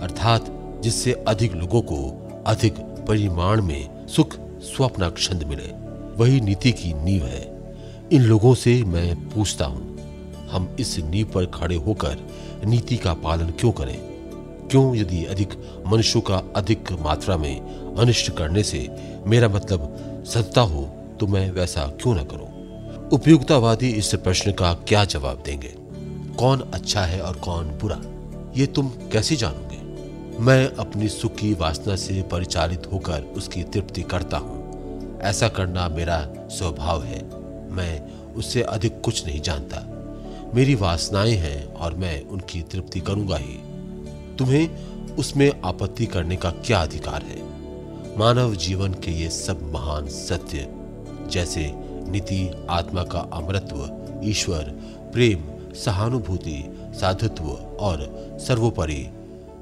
अर्थात 0.00 0.46
जिससे 0.82 1.12
अधिक 1.28 1.54
लोगों 1.54 1.82
को 1.82 1.98
अधिक 2.46 2.78
परिमाण 3.08 3.62
में 3.62 4.06
सुख, 4.06 4.36
स्वप्न 4.62 5.08
क्षंद 5.10 5.44
मिले, 5.44 5.72
वही 6.16 6.40
नीति 6.40 6.72
की 6.72 6.92
नींव 6.94 7.24
है। 7.24 7.47
इन 8.12 8.22
लोगों 8.22 8.54
से 8.54 8.82
मैं 8.84 9.14
पूछता 9.30 9.64
हूँ, 9.64 9.96
हम 10.50 10.76
इस 10.80 10.98
नींव 10.98 11.26
पर 11.26 11.46
खड़े 11.46 11.74
होकर 11.76 12.18
नीति 12.64 12.96
का 12.96 13.12
पालन 13.14 13.50
क्यों 13.50 13.72
करें? 13.72 13.98
क्यों 14.70 14.94
यदि 14.96 15.24
अधिक 15.24 15.52
मनुष्यों 15.86 16.22
का 16.22 16.36
अधिक 16.56 16.92
मात्रा 16.92 17.36
में 17.36 17.94
अनिष्ट 17.96 18.30
करने 18.36 18.62
से 18.62 18.88
मेरा 19.26 19.48
मतलब 19.48 20.24
सत्ता 20.26 20.60
हो 20.60 20.88
तो 21.20 21.26
मैं 21.26 21.50
वैसा 21.50 21.86
क्यों 22.02 22.14
ना 22.14 22.22
करूँ? 22.22 23.08
उपयुक्तावादी 23.08 23.88
इस 23.88 24.14
प्रश्न 24.14 24.52
का 24.52 24.72
क्या 24.88 25.04
जवाब 25.04 25.42
देंगे? 25.44 25.74
कौन 26.38 26.60
अच्छा 26.74 27.00
है 27.00 27.20
और 27.20 27.36
कौन 27.36 27.68
बुरा? 27.82 28.00
ये 28.56 28.66
तुम 28.66 28.88
कैसे 29.12 29.36
जानोगे? 29.36 29.82
मैं 30.42 30.66
अपनी 30.76 31.08
सुख 31.08 31.34
की 31.34 31.54
वासना 31.54 31.96
से 31.96 32.22
परिचालित 32.22 32.92
होकर 32.92 33.22
उसकी 33.36 33.62
तृप्ति 33.62 34.02
करता 34.02 34.38
हूँ। 34.38 35.20
ऐसा 35.20 35.48
करना 35.48 35.88
मेरा 35.88 36.26
स्वभाव 36.50 37.04
है। 37.04 37.37
मैं 37.78 38.02
उससे 38.34 38.62
अधिक 38.62 39.00
कुछ 39.00 39.26
नहीं 39.26 39.40
जानता। 39.40 39.78
मेरी 40.54 40.74
वासनाएँ 40.74 41.34
हैं 41.34 41.74
और 41.74 41.94
मैं 41.94 42.26
उनकी 42.26 42.62
तृप्ति 42.62 43.00
करूँगा 43.00 43.36
ही। 43.36 43.58
तुम्हें 44.36 44.70
उसमें 45.16 45.52
आपत्ति 45.64 46.06
करने 46.06 46.36
का 46.36 46.50
क्या 46.50 46.82
अधिकार 46.82 47.22
है? 47.22 47.48
मानव 48.18 48.54
जीवन 48.54 48.92
के 48.92 49.10
ये 49.10 49.30
सब 49.30 49.62
महान 49.72 50.08
सत्य, 50.08 50.68
जैसे 51.28 51.72
नीति, 52.10 52.66
आत्मा 52.70 53.02
का 53.04 53.18
अमृत्व 53.18 53.90
ईश्वर, 54.24 54.62
प्रेम, 55.12 55.44
सहानुभूति, 55.74 56.58
साधुत्व 57.00 57.44
और 57.80 57.98
सर्वोपरि, 58.46 59.08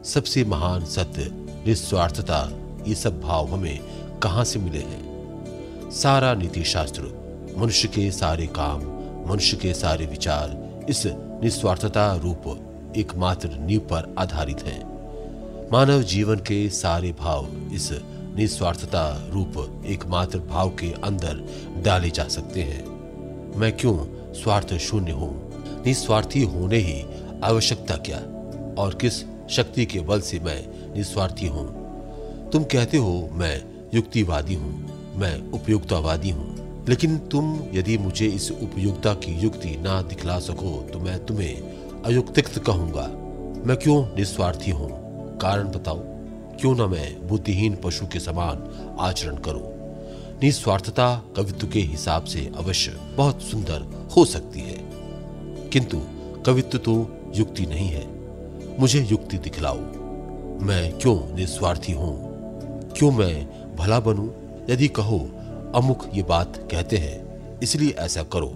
सबसे 0.04 0.44
महान 0.44 0.84
सत्य, 0.84 1.30
निस्वार्थता, 1.66 2.50
ये 2.88 2.94
सब 2.94 3.20
भाव 3.20 3.46
हमें 3.54 3.80
कहाँ 4.22 4.44
से 4.44 4.58
मिले 4.58 4.78
हैं? 4.78 5.90
सारा 5.90 6.34
नीति 6.34 6.64
शास्त्र 6.64 7.25
मनुष्य 7.58 7.88
के 7.88 8.10
सारे 8.10 8.46
काम, 8.46 8.80
मनुष्य 9.30 9.56
के 9.56 9.74
सारे 9.74 10.06
विचार 10.06 10.84
इस 10.88 11.02
निस्वार्थता 11.42 12.14
रूप 12.14 12.42
एकमात्र 12.96 13.48
नींव 13.48 13.80
पर 13.80 14.14
आधारित 14.18 14.60
हैं। 14.60 14.96
मानव 15.72 16.02
जीवन 16.02 16.36
के 16.36 16.68
सारे 16.70 17.12
भाव 17.12 17.48
इस 17.74 17.92
निस्वार्थता 18.36 19.26
रूप 19.30 19.84
एकमात्र 19.86 20.38
भाव 20.38 20.70
के 20.70 20.92
अंदर 20.92 21.48
डाले 21.82 22.10
जा 22.10 22.24
सकते 22.24 22.62
हैं। 22.62 22.84
मैं 23.56 23.76
क्यों 23.76 23.98
स्वार्थ 24.32 24.74
शून्य 24.74 25.12
हूँ? 25.12 25.52
निस्वार्थी 25.86 26.42
होने 26.42 26.76
ही 26.76 27.04
आवश्यकता 27.44 27.96
क्या? 27.96 28.18
और 28.82 28.94
किस 28.94 29.20
शक्ति 29.50 29.86
के 29.86 30.00
बल 30.00 30.20
से 30.20 30.40
मैं 30.40 30.94
निस्वार्थी 30.96 31.46
हूँ? 31.46 31.66
तुम 32.50 32.64
कहते 32.64 32.96
हो, 32.96 33.28
मैं 33.32 33.64
युक्तिवादी 33.94 34.54
हूँ, 34.54 34.90
मैं 35.16 35.50
उपयुक्तावादी 35.50 36.30
हूँ। 36.30 36.55
लेकिन 36.88 37.18
तुम 37.18 37.60
यदि 37.72 37.98
मुझे 37.98 38.26
इस 38.26 38.50
उपयुक्ता 38.50 39.14
की 39.14 39.32
युक्ति 39.32 39.76
ना 39.76 40.02
दिखला 40.02 40.38
सको 40.38 40.88
तो 40.92 41.00
मैं 41.00 41.26
तुम्हें 41.26 41.62
अयुक्तिक्त 42.02 42.58
कहूँगा। 42.58 43.06
मैं 43.66 43.76
क्यों 43.76 44.16
निस्वार्थी 44.16 44.70
हूँ? 44.70 44.88
कारण 45.38 45.64
बताओ। 45.64 45.98
क्यों 46.60 46.76
ना 46.76 46.86
मैं 46.86 47.28
बुद्धिहीन 47.28 47.78
पशु 47.84 48.06
के 48.06 48.20
समान 48.20 48.86
आचरण 49.00 49.36
करूँ? 49.36 49.62
निस्वार्थता 50.42 51.24
कवित्व 51.36 51.66
के 51.66 51.80
हिसाब 51.80 52.24
से 52.24 52.52
अवश्य 52.56 52.96
बहुत 53.16 53.42
सुंदर 53.42 54.08
हो 54.16 54.24
सकती 54.24 54.60
है। 54.60 54.78
किंतु 55.68 56.00
कवित्व 56.46 56.78
तो 56.78 57.08
युक्ति 57.34 57.66
नहीं 57.66 57.88
है। 57.88 58.06
मुझे 58.80 59.00
युक्ति 59.00 59.38
दिखलाओ। 59.38 59.78
मैं 60.60 60.98
क्यों 60.98 61.36
निस्वार्थी 61.36 61.92
हूँ? 61.92 62.18
क्यों 62.96 63.12
मैं 63.12 63.48
भला 63.76 64.00
बनूं? 64.00 64.28
यदि 64.70 64.88
कहो 64.88 65.30
अमुक 65.74 66.04
ये 66.14 66.22
बात 66.22 66.56
कहते 66.70 66.96
हैं, 66.96 67.60
इसलिए 67.60 67.90
ऐसा 67.90 68.22
करो। 68.22 68.54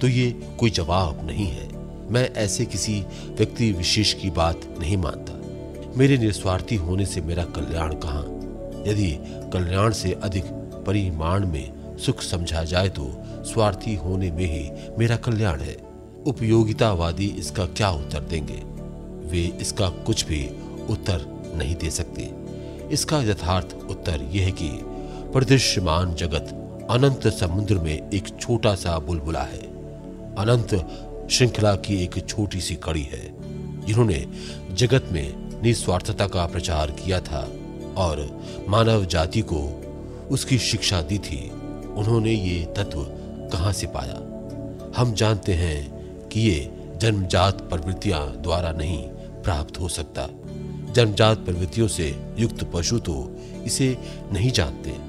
तो 0.00 0.08
ये 0.08 0.30
कोई 0.58 0.70
जवाब 0.70 1.26
नहीं 1.26 1.46
है। 1.46 1.68
मैं 2.10 2.34
ऐसे 2.34 2.64
किसी 2.66 3.00
व्यक्ति 3.28 3.72
विशेष 3.72 4.12
की 4.12 4.30
बात 4.30 4.60
नहीं 4.80 4.96
मानता। 4.96 5.40
मेरे 5.96 6.18
निस्वार्थी 6.18 6.76
होने 6.76 7.06
से 7.06 7.20
मेरा 7.20 7.44
कल्याण 7.44 7.94
कहाँ? 7.94 8.24
यदि 8.86 9.18
कल्याण 9.52 9.92
से 9.92 10.12
अधिक 10.12 10.44
परिमाण 10.86 11.46
में 11.46 11.96
सुख 11.98 12.22
समझा 12.22 12.64
जाए 12.64 12.88
तो 12.88 13.06
स्वार्थी 13.44 13.94
होने 13.94 14.30
में 14.30 14.44
ही 14.44 14.70
मेरा 14.98 15.16
कल्याण 15.16 15.60
है। 15.60 15.76
उपयोगितावादी 16.26 17.26
इसका 17.26 17.66
क्या 17.66 17.90
उत्तर 17.90 18.20
देंगे? 18.20 18.62
वे 19.28 19.42
इसका 19.60 19.88
कुछ 19.88 20.26
भी 20.26 20.44
उत्तर 20.90 21.52
नहीं 21.56 21.76
दे 21.76 21.90
सकते। 21.90 22.30
इसका 22.92 23.22
यथार्थ 23.22 23.76
उत्तर 23.90 24.22
यह 24.32 24.44
है 24.44 24.52
कि 24.52 24.68
प्रदृश्यमान 25.34 26.14
जगत 26.14 26.86
अनंत 26.90 27.26
समुद्र 27.28 27.78
में 27.78 28.10
एक 28.10 28.28
छोटा 28.40 28.74
सा 28.74 28.98
बुलबुला 28.98 29.42
है। 29.42 29.62
अनंत 30.34 30.74
श्रृंखला 31.30 31.74
की 31.76 31.94
एक 32.02 32.26
छोटी 32.28 32.60
सी 32.60 32.74
कड़ी 32.74 33.02
है, 33.02 33.22
जिन्होंने 33.86 34.26
जगत 34.72 35.08
में 35.12 35.62
निस्वार्थता 35.62 36.26
का 36.26 36.46
प्रचार 36.46 36.90
किया 36.90 37.20
था 37.20 37.40
और 37.96 38.20
मानव 38.68 39.04
जाति 39.04 39.40
को 39.42 39.60
उसकी 40.30 40.58
शिक्षा 40.58 41.00
दी 41.02 41.18
थी। 41.18 41.50
उन्होंने 41.96 42.32
ये 42.32 42.64
तत्व 42.76 43.02
कहाँ 43.52 43.72
से 43.72 43.86
पाया? 43.86 44.16
हम 44.96 45.12
जानते 45.12 45.52
हैं 45.52 46.28
कि 46.28 46.40
ये 46.40 46.70
जन्मजात 46.96 47.60
प्रवृत्तियाँ 47.60 48.36
द्वारा 48.36 48.72
नहीं 48.72 49.02
प्राप्त 49.42 49.80
हो 49.80 49.88
सकता। 49.88 50.28
जन्मजात 50.92 51.38
प्रवृत्तियों 51.38 51.88
से 51.88 52.08
युक्त 52.38 52.64
पशु 52.74 52.98
तो 52.98 53.16
इसे 53.64 53.98
नहीं 54.32 54.50
जानते। 54.50 55.03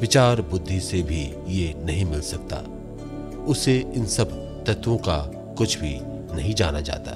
विचार 0.00 0.42
बुद्धि 0.42 0.80
से 0.80 1.02
भी 1.02 1.34
ये 1.48 1.74
नहीं 1.78 2.04
मिल 2.04 2.20
सकता। 2.20 2.56
उसे 3.44 3.78
इन 3.94 4.06
सब 4.06 4.30
तत्वों 4.64 4.96
का 4.96 5.16
कुछ 5.58 5.78
भी 5.78 5.98
नहीं 6.36 6.54
जाना 6.54 6.80
जाता। 6.80 7.10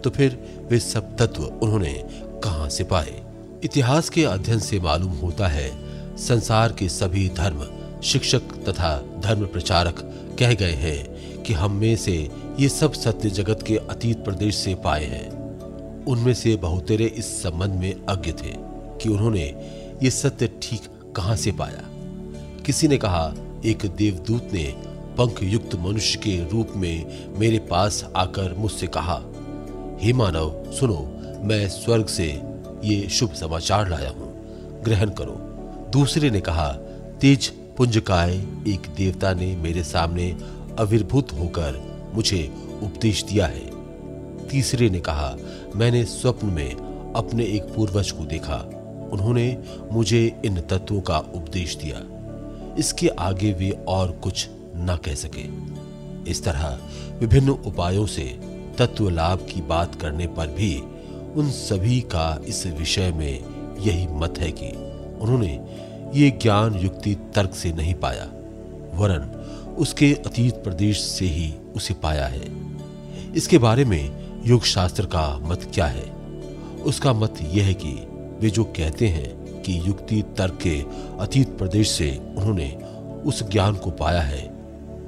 तो 0.00 0.10
फिर 0.10 0.58
वे 0.70 0.78
सब 0.78 1.16
तत्व 1.16 1.42
उन्होंने 1.42 2.04
कहाँ 2.44 2.68
से 2.68 2.84
पाए? 2.84 3.22
इतिहास 3.64 4.08
के 4.08 4.24
अध्ययन 4.24 4.58
से 4.58 4.80
मालूम 4.80 5.12
होता 5.12 5.46
है, 5.46 5.70
संसार 6.16 6.72
के 6.72 6.88
सभी 6.88 7.28
धर्म 7.28 7.66
शिक्षक 8.02 8.40
तथा 8.40 9.20
धर्म 9.24 9.46
प्रचारक 9.46 9.98
कह 10.38 10.54
गए 10.54 10.72
हैं 10.72 11.16
कि 11.42 11.52
हम 11.52 11.72
में 11.72 11.96
से 11.96 12.30
ये 12.60 12.68
सब 12.68 12.92
सत्य 12.92 13.30
जगत 13.30 13.64
के 13.66 13.76
अतीत 13.76 14.24
प्रदेश 14.24 14.56
से 14.56 14.74
पाए 14.74 15.04
हैं। 15.04 15.30
उनमें 16.04 16.34
से 16.34 16.56
बहुतेरे 16.56 17.04
इस 17.04 17.42
संबंध 17.42 17.70
में 17.70 18.06
अज्ञ 18.06 18.32
थे 18.32 18.52
कि 19.00 19.08
उन्होंने 19.08 19.44
ये 20.02 20.10
सत्य 20.10 20.46
ठीक 20.62 20.80
कहाँ 21.16 21.36
से 21.36 21.52
पाया। 21.52 21.95
किसी 22.66 22.88
ने 22.88 22.98
कहा, 22.98 23.34
एक 23.64 23.86
देवदूत 23.86 24.48
ने 24.52 24.74
पंख 25.18 25.42
युक्त 25.42 25.74
मनुष्य 25.74 26.18
के 26.18 26.48
रूप 26.50 26.68
में 26.76 27.28
मेरे 27.38 27.58
पास 27.58 28.10
आकर 28.16 28.54
मुझसे 28.54 28.86
कहा, 28.86 29.22
हे 30.00 30.12
मानव, 30.12 30.72
सुनो, 30.72 31.20
मैं 31.42 31.68
स्वर्ग 31.68 32.06
से 32.06 32.42
ये 32.84 33.08
शुभ 33.08 33.32
समाचार 33.32 33.88
लाया 33.88 34.10
हूँ। 34.10 34.32
ग्रहण 34.82 35.10
करो। 35.10 35.32
दूसरे 35.92 36.30
ने 36.30 36.40
कहा, 36.40 36.68
तेज 37.20 37.48
पुंजकाय 37.48 38.34
एक 38.68 38.88
देवता 38.96 39.34
ने 39.34 39.56
मेरे 39.56 39.82
सामने 39.82 40.36
अविर्भूत 40.78 41.32
होकर 41.32 41.82
मुझे 42.14 42.52
उपदेश 42.82 43.24
दिया 43.24 43.46
है। 43.46 43.70
तीसरे 44.48 44.90
ने 44.90 45.00
कहा, 45.00 45.36
मैंने 45.76 46.04
स्वप्न 46.04 46.46
में 46.46 46.74
अपने 47.12 47.44
एक 47.44 47.62
पूर्वज 47.62 48.10
को 48.10 48.24
देखा। 48.24 48.56
उन्होंने 49.12 49.58
मुझे 49.92 50.40
इन 50.44 50.60
तत्वों 50.60 51.00
का 51.00 51.18
उपदेश 51.18 51.76
दिया। 51.76 52.15
इसके 52.78 53.08
आगे 53.08 53.52
वे 53.52 53.70
और 53.88 54.10
कुछ 54.12 54.48
न 54.76 54.98
कह 55.04 55.14
सके। 55.14 55.44
इस 56.30 56.44
तरह 56.44 56.78
विभिन्न 57.18 57.48
उपायों 57.48 58.06
से 58.06 58.24
तत्व 58.78 59.08
लाभ 59.08 59.46
की 59.50 59.60
बात 59.62 59.94
करने 59.94 60.26
पर 60.26 60.46
भी 60.46 60.76
उन 61.36 61.50
सभी 61.50 62.00
का 62.00 62.40
इस 62.46 62.66
विषय 62.66 63.12
में 63.12 63.44
यही 63.80 64.06
मत 64.06 64.38
है 64.38 64.50
कि 64.52 64.68
उन्होंने 65.20 65.52
ये 66.14 66.30
ज्ञान 66.30 66.74
युक्ति 66.74 67.14
तर्क 67.34 67.54
से 67.54 67.72
नहीं 67.72 67.94
पाया, 67.94 68.24
वरन 68.94 69.74
उसके 69.78 70.12
अतीत 70.26 70.54
प्रदेश 70.54 71.00
से 71.00 71.26
ही 71.26 71.52
उसे 71.76 71.94
पाया 71.94 72.26
है। 72.26 72.44
इसके 73.34 73.58
बारे 73.58 73.84
में 73.84 74.26
योग 74.46 74.64
शास्त्र 74.64 75.06
का 75.06 75.38
मत 75.42 75.70
क्या 75.74 75.86
है? 75.86 76.04
उसका 76.84 77.12
मत 77.12 77.34
यह 77.42 77.64
है 77.64 77.74
कि 77.74 77.92
वे 78.40 78.50
जो 78.50 78.64
कहते 78.64 79.08
हैं 79.08 79.35
कि 79.66 79.82
युक्ति, 79.86 80.22
तर्क 80.36 80.58
के 80.62 80.84
अतीत 81.20 81.48
प्रदेश 81.48 81.90
से 81.90 82.20
उन्होंने 82.36 82.78
उस 83.26 83.50
ज्ञान 83.50 83.74
को 83.74 83.90
पाया 83.90 84.20
है। 84.20 84.54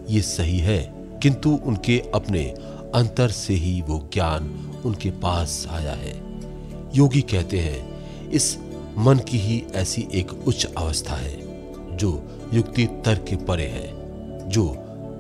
ये 0.09 0.21
सही 0.21 0.59
है, 0.59 0.95
किंतु 1.23 1.51
उनके 1.51 2.03
अपने 2.15 2.45
अंतर 2.95 3.29
से 3.29 3.55
ही 3.55 3.83
वो 3.83 4.11
ज्ञान 4.13 4.73
उनके 4.85 5.11
पास 5.11 5.67
आया 5.71 5.93
है। 5.93 6.21
योगी 6.95 7.21
कहते 7.21 7.59
हैं, 7.59 7.99
इस 8.31 8.59
मन 8.99 9.19
की 9.19 9.39
ही 9.39 9.65
ऐसी 9.75 10.09
एक 10.15 10.49
उच्च 10.49 10.67
अवस्था 10.79 11.15
है, 11.15 11.37
जो 11.97 12.41
युक्ति, 12.55 12.87
तर्क 12.87 13.25
के 13.29 13.37
परे 13.37 13.67
है, 13.67 13.93
जो 14.49 14.69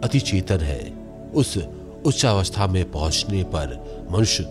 अति 0.04 0.20
चेतन 0.20 0.60
है। 0.60 0.92
उस 1.34 1.58
उच्च 2.06 2.26
अवस्था 2.26 2.66
में 2.66 2.90
पहुँचने 2.90 3.42
पर 3.44 3.68
मनुष्य 4.12 4.42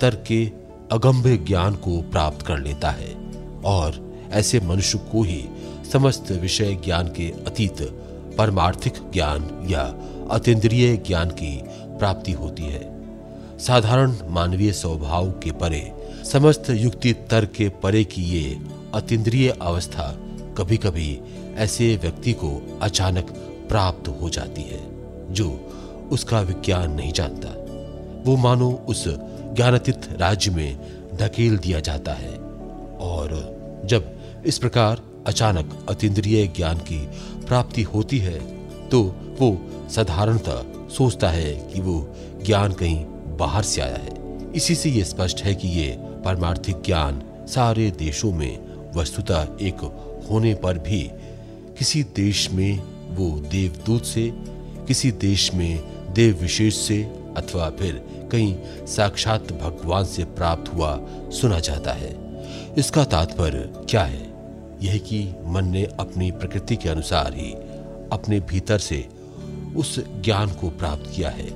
तर्क 0.00 0.24
के 0.28 0.50
अगम्य 0.92 1.36
ज्ञान 1.36 1.74
को 1.74 2.02
प्राप्त 2.02 2.46
कर 2.46 2.58
लेता 2.58 2.90
है 2.90 3.14
और 3.64 4.05
ऐसे 4.32 4.60
मनुष्य 4.60 4.98
को 4.98 5.22
ही 5.22 5.48
समस्त 5.92 6.30
विषय 6.30 6.74
ज्ञान 6.74 7.06
के 7.06 7.30
अतीत, 7.46 7.82
परमार्थिक 8.38 8.92
ज्ञान 9.12 9.66
या 9.70 9.82
अतीन्द्रिय 10.30 10.96
ज्ञान 10.96 11.30
की 11.30 11.60
प्राप्ति 11.98 12.32
होती 12.32 12.62
है। 12.62 12.96
साधारण 13.58 14.14
मानवीय 14.28 14.72
स्वभाव 14.72 15.30
के 15.30 15.50
परे, 15.50 15.92
समस्त 16.24 16.70
युक्ति 16.70 17.12
तर्क 17.12 17.48
के 17.48 17.68
परे 17.68 18.04
की 18.04 18.22
ये 18.22 18.58
अतीन्द्रिय 18.94 19.50
अवस्था 19.62 20.16
कभी 20.58 20.76
कभी 20.76 21.20
ऐसे 21.56 21.96
व्यक्ति 21.96 22.32
को 22.32 22.78
अचानक 22.82 23.30
प्राप्त 23.68 24.08
हो 24.08 24.30
जाती 24.30 24.62
है, 24.62 24.80
जो 25.32 25.72
उसका 26.12 26.40
विज्ञान 26.40 26.92
नहीं 26.92 27.12
जानता। 27.12 27.48
वो 28.30 28.36
मानो 28.36 28.72
उस 28.88 29.04
ज्ञानातीत 29.54 30.00
राज्य 30.12 30.50
में 30.50 30.78
धकेल 31.14 31.58
दिया 31.58 31.80
जाता 31.80 32.12
है 32.12 32.38
और 33.00 33.56
जब 33.84 34.15
इस 34.44 34.58
प्रकार 34.58 35.02
अचानक 35.26 35.86
अतीन्द्रिय 35.88 36.46
ज्ञान 36.46 36.78
की 36.78 36.98
प्राप्ति 37.46 37.82
होती 37.82 38.18
है 38.18 38.38
तो 38.88 39.02
वो 39.40 39.70
साधारणतः 39.90 40.88
सोचता 40.88 41.28
है 41.28 41.70
कि 41.72 41.80
वो 41.80 42.14
ज्ञान 42.42 42.72
कहीं 42.72 43.04
बाहर 43.36 43.62
से 43.62 43.80
आया 43.80 43.96
है। 43.96 44.52
इसी 44.52 44.74
से 44.74 44.90
ये 44.90 45.04
स्पष्ट 45.04 45.42
है 45.42 45.54
कि 45.54 45.68
ये 45.68 45.96
परमार्थिक 45.98 46.82
ज्ञान 46.86 47.22
सारे 47.48 47.90
देशों 47.90 48.32
में 48.32 48.58
वस्तुतः 48.92 49.48
एक 49.62 49.80
होने 50.30 50.54
पर 50.54 50.78
भी 50.78 51.10
किसी 51.78 52.02
देश 52.02 52.50
में 52.50 52.82
वो 53.16 53.30
देवदूत 53.40 54.04
से, 54.04 54.32
किसी 54.86 55.10
देश 55.10 55.54
में 55.54 55.80
देव 56.14 56.38
विशेष 56.40 56.76
से 56.76 57.02
अथवा 57.36 57.70
फिर 57.70 58.04
कहीं 58.32 58.56
साक्षात 58.86 59.52
भगवान 59.52 60.04
से 60.04 60.24
प्राप्त 60.24 60.74
हुआ 60.74 61.00
सुना 61.30 61.58
जाता 61.60 61.92
है। 61.92 62.25
इसका 62.78 63.04
तात्पर्य 63.04 63.72
क्या 63.90 64.02
है? 64.02 64.32
यह 64.82 64.98
कि 64.98 65.34
मन 65.44 65.64
ने 65.64 65.84
अपनी 65.84 66.30
प्रकृति 66.30 66.76
के 66.76 66.88
अनुसार 66.88 67.34
ही 67.34 67.52
अपने 68.12 68.40
भीतर 68.40 68.78
से 68.78 69.08
उस 69.76 70.04
ज्ञान 70.20 70.50
को 70.50 70.70
प्राप्त 70.70 71.12
किया 71.16 71.30
है। 71.30 71.48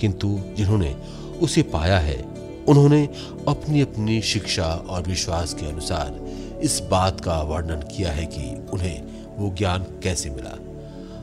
किंतु 0.00 0.40
जिन्होंने 0.56 0.96
उसे 1.42 1.62
पाया 1.62 1.98
है, 1.98 2.22
उन्होंने 2.68 3.08
अपनी 3.48 3.80
अपनी 3.80 4.22
शिक्षा 4.22 4.64
और 4.64 5.02
विश्वास 5.02 5.54
के 5.54 5.66
अनुसार 5.66 6.26
इस 6.60 6.82
बात 6.90 7.20
का 7.20 7.42
वर्णन 7.42 7.80
किया 7.96 8.12
है 8.12 8.26
कि 8.26 8.66
उन्हें 8.72 9.02
वो 9.36 9.54
ज्ञान 9.54 9.82
कैसे 9.82 10.30
मिला। 10.30 10.58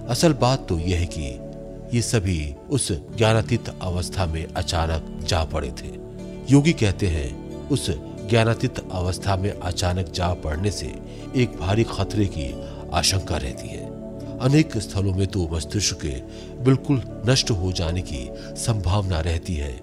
असल 0.09 0.33
बात 0.33 0.69
तो 0.69 0.79
यह 0.79 0.99
है 0.99 1.05
कि 1.05 1.39
ये 1.97 2.01
सभी 2.01 2.55
उस 2.69 2.91
ज्ञानातीत 2.91 3.63
अवस्था 3.81 4.25
में 4.25 4.47
अचानक 4.53 5.25
जा 5.25 5.43
पड़े 5.43 5.69
थे। 5.69 5.89
योगी 6.49 6.73
कहते 6.73 7.07
हैं, 7.07 7.59
उस 7.69 7.99
ज्ञानातीत 8.29 8.79
अवस्था 8.91 9.35
में 9.35 9.51
अचानक 9.51 10.11
जा 10.11 10.33
पड़ने 10.33 10.71
से 10.71 10.93
एक 11.35 11.57
भारी 11.59 11.83
खतरे 11.83 12.25
की 12.25 12.53
आशंका 12.93 13.37
रहती 13.37 13.67
है। 13.67 13.85
अनेक 14.39 14.77
स्थलों 14.77 15.13
में 15.13 15.27
तो 15.27 15.47
मस्तिष्क 15.51 16.01
के 16.01 16.15
बिल्कुल 16.63 17.01
नष्ट 17.29 17.51
हो 17.51 17.71
जाने 17.71 18.01
की 18.01 18.27
संभावना 18.55 19.19
रहती 19.19 19.53
है। 19.53 19.79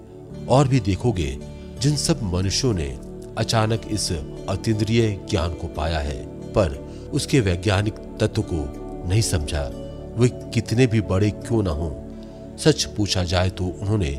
और 0.49 0.67
भी 0.67 0.79
देखोगे, 0.79 1.37
जिन 1.81 1.95
सब 1.95 2.19
मनुष्यों 2.23 2.73
ने 2.73 2.99
अचानक 3.37 3.81
इस 3.91 4.11
अतीन्द्रिय 4.49 5.19
ज्ञान 5.29 5.53
को 5.53 5.67
पाया 5.67 5.99
है, 5.99 6.19
पर 6.53 6.75
उसके 7.13 7.39
वैज्ञानिक 7.39 7.93
तत्व 8.19 8.41
को 8.41 8.65
नहीं 9.09 9.21
समझा, 9.21 9.63
वे 10.17 10.27
कितने 10.53 10.87
भी 10.87 11.01
बड़े 11.01 11.29
क्यों 11.31 11.63
ना 11.63 11.71
हो, 11.71 11.89
सच 12.57 12.83
पूछा 12.83 13.23
जाए 13.23 13.49
तो 13.49 13.65
उन्होंने 13.65 14.09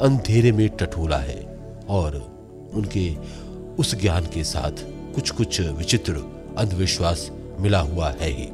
अंधेरे 0.00 0.52
में 0.52 0.68
टटोला 0.68 1.16
है 1.16 1.40
और 1.88 2.16
उनके 2.74 3.08
उस 3.78 4.00
ज्ञान 4.00 4.24
के 4.26 4.44
साथ 4.44 4.70
कुछ 5.14 5.30
कुछ 5.30 5.60
विचित्र 5.60 6.12
अंधविश्वास 6.58 7.30
मिला 7.60 7.80
हुआ 7.80 8.10
है 8.10 8.30
ही। 8.30 8.46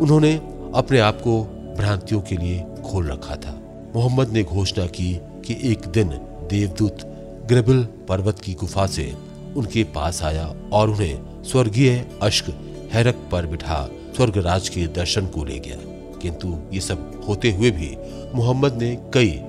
उन्होंने 0.00 0.36
अपने 0.74 0.98
आप 0.98 1.20
को 1.20 1.44
भ्रांतियों 1.76 2.20
के 2.20 2.36
लिए 2.36 2.60
खोल 2.60 3.06
रखा 3.06 3.36
था। 3.36 3.60
मोहम्मद 3.96 4.28
ने 4.28 4.42
घोषणा 4.42 4.86
की 4.86 5.20
कि 5.44 5.70
एक 5.72 5.78
दिन 5.78 6.08
देवदूत 6.50 6.98
ग्रेबिल 7.46 7.88
पर्वत 8.08 8.38
की 8.38 8.54
गुफा 8.54 8.86
से 8.86 9.14
उनके 9.56 9.84
पास 9.84 10.22
आया 10.22 10.54
और 10.72 10.90
उन्हें 10.90 11.44
स्वर्गीय 11.44 12.06
अश्क 12.22 12.44
हैरक 12.92 13.28
पर 13.32 13.46
बिठा 13.46 13.88
स्वर्ग 14.16 14.38
राज 14.38 14.68
के 14.68 14.86
दर्शन 14.86 15.26
को 15.26 15.44
ले 15.44 15.58
गया। 15.58 15.76
किंतु 16.18 16.58
ये 16.72 16.80
सब 16.80 17.24
होते 17.28 17.52
हुए 17.52 17.70
भी 17.70 17.96
मोहम्मद 18.34 18.74
ने 18.74 18.96
कई 19.14 19.40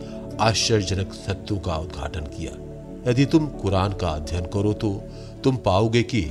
आश्चर्यजनक 0.42 1.14
सत्यों 1.14 1.60
का 1.60 1.76
उद्घाटन 1.76 2.22
किया। 2.22 2.71
यदि 3.08 3.26
तुम 3.26 3.48
कुरान 3.48 3.94
का 3.94 4.10
अध्ययन 4.10 4.44
करो 4.44 4.74
तो 4.74 5.04
तुम 5.44 5.58
पाओगे 5.58 6.04
कि 6.04 6.28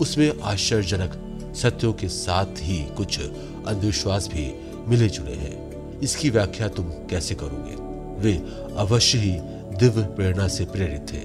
उसमें 0.00 0.40
आश्चर्यजनक 0.40 1.20
सत्यों 1.56 1.92
के 1.92 2.08
साथ 2.08 2.46
ही 2.46 2.84
कुछ 2.96 3.20
अंधविश्वास 3.66 4.28
भी 4.28 4.54
मिले 4.88 5.08
जुले 5.08 5.32
हैं। 5.32 5.74
इसकी 6.00 6.30
व्याख्या 6.30 6.68
तुम 6.68 6.84
कैसे 6.84 7.34
करोगे? 7.34 7.76
वे 8.20 8.36
अवश्य 8.76 9.18
ही 9.18 9.30
दिव्य 9.78 10.02
प्रेरणा 10.02 10.48
से 10.48 10.64
प्रेरित 10.64 11.12
थे। 11.12 11.20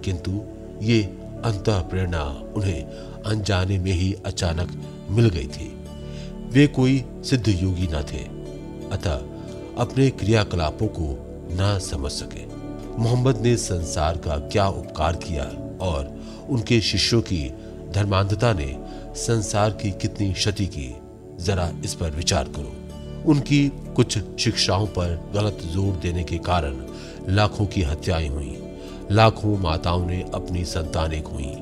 किंतु 0.00 0.42
ये 0.82 1.02
अंत 1.44 1.64
प्रेरणा 1.68 2.22
उन्हें 2.56 2.82
अनजाने 3.26 3.78
में 3.78 3.92
ही 3.92 4.12
अचानक 4.26 4.82
मिल 5.10 5.28
गई 5.28 5.46
थी। 5.46 5.84
वे 6.52 6.66
कोई 6.66 7.04
सिद्ध 7.16 7.48
योगी 7.48 7.88
न 7.90 8.02
थे, 8.12 8.24
अतः 8.92 9.22
अपने 9.78 10.10
क्रियाकलापों 10.10 10.86
को 10.86 11.18
न 11.50 11.78
समझ 11.78 12.10
सके। 12.10 12.51
मोहम्मद 12.98 13.36
ने 13.36 13.56
संसार 13.56 14.16
का 14.16 14.36
क्या 14.36 14.68
उपकार 14.68 15.16
किया 15.16 15.44
और 15.80 16.20
उनके 16.48 16.80
शिष्यों 16.80 17.22
की 17.22 17.54
धर्मांधता 17.94 18.52
ने 18.52 18.78
संसार 19.14 19.70
की 19.70 19.90
कितनी 19.90 20.32
क्षति 20.32 20.66
की, 20.66 20.96
जरा 21.40 21.72
इस 21.84 21.94
पर 21.94 22.10
विचार 22.10 22.44
करो। 22.44 22.72
उनकी 23.30 23.68
कुछ 23.68 24.18
शिक्षाओं 24.40 24.86
पर 24.86 25.30
गलत 25.34 25.58
ज़ोर 25.64 25.96
देने 25.96 26.24
के 26.24 26.38
कारण 26.38 26.86
लाखों 27.28 27.66
की 27.66 27.82
हत्याएँ 27.82 28.28
हुई। 28.28 28.58
लाखों 29.10 29.58
माताओं 29.58 30.06
ने 30.06 30.24
अपनी 30.34 30.64
संतानें 30.64 31.22
खोई। 31.22 31.54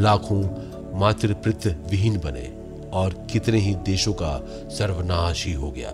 लाखों 0.00 0.70
मातृपित 0.98 1.66
विहीन 1.90 2.16
बने 2.16 2.52
और 2.92 3.26
कितने 3.32 3.58
ही 3.58 3.74
देशों 3.74 4.12
का 4.12 4.46
सर्वनाश 4.68 5.46
ही 5.46 5.52
हो 5.52 5.70
गया। 5.70 5.90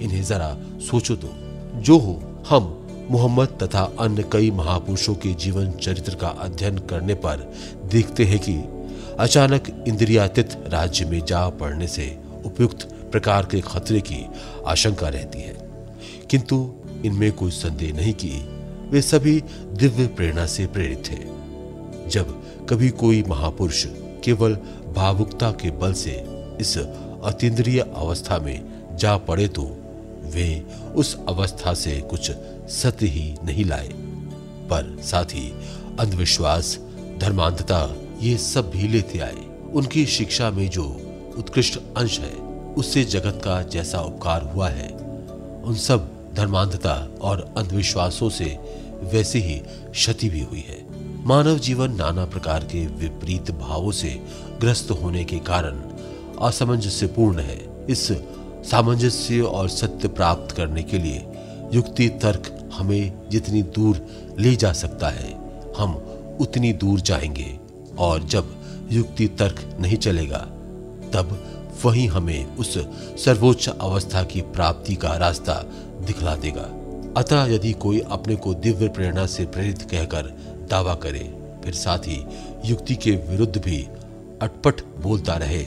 इन्हें 0.00 0.24
जरा 0.24 0.56
सोचो 0.78 1.16
तो। 1.16 1.28
जो 1.74 1.98
हो, 1.98 2.42
हम 2.48 2.83
मोहम्मद 3.10 3.58
तथा 3.62 3.80
अन्य 4.00 4.22
कई 4.32 4.50
महापुरुषों 4.50 5.14
के 5.14 5.32
जीवन 5.44 5.70
चरित्र 5.82 6.14
का 6.14 6.28
अध्ययन 6.44 6.78
करने 6.90 7.14
पर 7.24 7.52
देखते 7.92 8.24
हैं 8.24 8.38
कि 8.38 8.54
अचानक 9.20 9.68
इंद्रियातीत 9.88 10.56
राज्य 10.72 11.04
में 11.04 11.20
जा 11.24 11.48
पड़ने 11.60 11.86
से 11.88 12.06
उपयुक्त 12.46 12.88
प्रकार 13.12 13.46
के 13.50 13.60
खतरे 13.60 14.00
की 14.00 14.24
आशंका 14.66 15.08
रहती 15.08 15.40
है। 15.40 15.56
किंतु 16.30 16.56
इनमें 17.04 17.30
कोई 17.32 17.50
संदेह 17.50 17.92
नहीं 17.94 18.14
कि 18.14 18.30
वे 18.90 19.02
सभी 19.02 19.40
दिव्य 19.80 20.06
प्रेरणा 20.06 20.46
से 20.46 20.66
प्रेरित 20.66 21.04
थे 21.10 21.22
जब 22.10 22.34
कभी 22.70 22.88
कोई 23.02 23.22
महापुरुष 23.28 23.84
केवल 24.24 24.54
भावुकता 24.96 25.50
के 25.52 25.70
बल 25.78 25.92
से 26.02 26.12
इस 26.60 26.76
अतीन्द्रिय 26.78 27.80
अवस्था 27.80 28.38
में 28.38 28.96
जा 28.96 29.16
पड़े 29.28 29.48
तो 29.48 29.62
वे 30.34 30.48
उस 30.94 31.16
अवस्था 31.28 31.74
से 31.74 32.00
कुछ 32.10 32.30
सत्य 32.68 33.06
ही 33.06 33.34
नहीं 33.44 33.64
लाए। 33.64 33.88
पर 34.64 34.96
साथ 35.02 35.24
ही 35.24 35.50
अंधविश्वास, 36.00 36.78
धर्मांधता, 37.18 37.94
ये 38.20 38.38
सब 38.38 38.70
भी 38.70 38.88
लेते 38.88 39.18
आए। 39.18 39.70
उनकी 39.72 40.06
शिक्षा 40.06 40.50
में 40.50 40.70
जो 40.70 40.84
उत्कृष्ट 41.38 41.80
अंश 41.96 42.20
है, 42.20 42.32
उससे 42.74 43.04
जगत 43.04 43.40
का 43.44 43.62
जैसा 43.62 44.00
उपकार 44.00 44.42
हुआ 44.42 44.68
है। 44.68 44.88
उन 45.64 45.74
सब 45.74 46.10
धर्मांधता 46.34 47.08
और 47.20 47.54
अंधविश्वासों 47.56 48.30
से 48.30 48.58
वैसे 49.02 49.38
ही 49.38 49.58
क्षति 49.90 50.28
भी 50.28 50.40
हुई 50.40 50.60
है। 50.60 50.86
मानव 51.26 51.58
जीवन 51.58 51.92
नाना 51.92 52.26
प्रकार 52.26 52.64
के 52.64 52.86
विपरीत 52.86 53.50
भावों 53.50 53.92
से 53.92 54.22
ग्रस्त 54.60 54.90
होने 54.90 55.24
के 55.24 55.38
कारण 55.38 55.80
असामंजस्यपूर्ण 56.40 57.38
है। 57.38 57.86
इस 57.90 58.12
सामंजस्य 58.70 59.40
और 59.40 59.68
सत्य 59.68 60.08
प्राप्त 60.08 60.56
करने 60.56 60.82
के 60.82 60.98
लिए 60.98 61.26
युक्ति, 61.72 62.08
तर्क 62.08 62.70
हमें 62.74 63.28
जितनी 63.30 63.62
दूर 63.62 64.06
ले 64.38 64.56
जा 64.56 64.72
सकता 64.72 65.08
है, 65.08 65.32
हम 65.78 65.94
उतनी 66.40 66.72
दूर 66.72 67.00
जाएँगे। 67.00 67.58
और 67.98 68.22
जब 68.22 68.54
युक्ति, 68.92 69.28
तर्क 69.28 69.76
नहीं 69.80 69.96
चलेगा, 69.96 70.38
तब 71.12 71.50
वही 71.84 72.06
हमें 72.06 72.56
उस 72.56 72.78
सर्वोच्च 73.24 73.68
अवस्था 73.68 74.22
की 74.22 74.40
प्राप्ति 74.40 74.94
का 74.94 75.16
रास्ता 75.16 75.54
दिखला 76.06 76.36
देगा। 76.36 76.70
अतः 77.16 77.44
यदि 77.44 77.72
कोई 77.72 78.00
अपने 78.00 78.36
को 78.36 78.54
दिव्य 78.54 78.88
प्रेरणा 78.88 79.26
से 79.26 79.46
प्रेरित 79.46 79.82
कहकर 79.82 80.22
दावा 80.70 80.94
करे, 80.94 81.34
फिर 81.64 81.74
साथ 81.74 81.98
ही 81.98 82.26
युक्ति 82.64 82.94
के 82.94 83.10
विरुद्ध 83.10 83.58
भी 83.58 83.88
अटपट 84.42 84.80
बोलता 84.98 85.34
रहे 85.34 85.62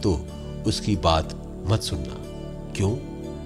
तो 0.00 0.26
उसकी 0.66 0.96
बात 0.96 1.42
मत 1.66 1.82
सुनना। 1.82 2.16
क्यों? 2.76 2.96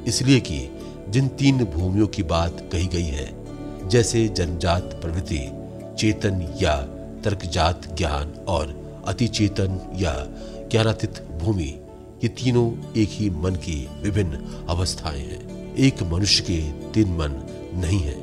इसलिए 0.04 0.40
कि 0.40 0.71
जिन 1.12 1.28
तीन 1.28 1.64
भूमियों 1.64 2.06
की 2.06 2.22
बात 2.22 2.68
कही 2.72 2.86
गई 2.86 3.04
है, 3.04 3.44
जैसे 3.88 4.28
जन्मजात 4.28 4.82
प्रवृत्ति, 4.82 5.50
चेतन 5.98 6.58
या 6.62 6.76
तर्कजात 7.24 7.96
ज्ञान 7.98 8.32
और 8.48 8.82
अतिचेतन 9.06 9.92
या 9.96 10.26
ज्ञानातीत 10.70 11.22
भूमि, 11.22 11.80
ये 12.24 12.28
तीनों 12.28 12.92
एक 12.96 13.08
ही 13.12 13.30
मन 13.30 13.54
की 13.54 13.88
विभिन्न 14.02 14.66
अवस्थाएँ 14.68 15.20
हैं। 15.20 15.76
एक 15.76 16.02
मनुष्य 16.02 16.44
के 16.44 16.72
तीन 16.72 17.08
मन 17.08 17.46
नहीं 17.74 18.00
है, 18.00 18.14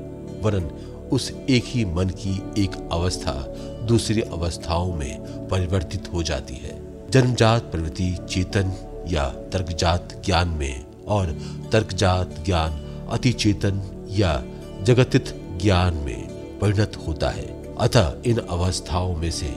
वरन 0.41 0.63
उस 1.11 1.31
एक 1.49 1.63
ही 1.65 1.85
मन 1.85 2.09
की 2.09 2.63
एक 2.63 2.89
अवस्था 2.91 3.55
दूसरी 3.87 4.21
अवस्थाओं 4.21 4.93
में 4.93 5.21
परिवर्तित 5.47 6.09
हो 6.13 6.23
जाती 6.23 6.53
है। 6.53 6.81
जन्मजात 7.09 7.61
प्रवृत्ति, 7.61 8.17
चेतन 8.29 8.73
या 9.07 9.29
तर्कजात 9.29 10.21
ज्ञान 10.25 10.47
में 10.47 10.88
और 11.09 11.37
तर्कजात 11.71 12.35
ज्ञान 12.45 12.71
अति 13.11 13.31
चेतन 13.31 13.81
या 14.09 14.43
जगतित 14.83 15.35
ज्ञान 15.61 15.93
में 15.93 16.27
परिणत 16.59 16.97
होता 17.07 17.29
है। 17.29 17.75
अतः 17.75 18.13
इन 18.25 18.37
अवस्थाओं 18.37 19.15
में 19.15 19.31
से 19.31 19.53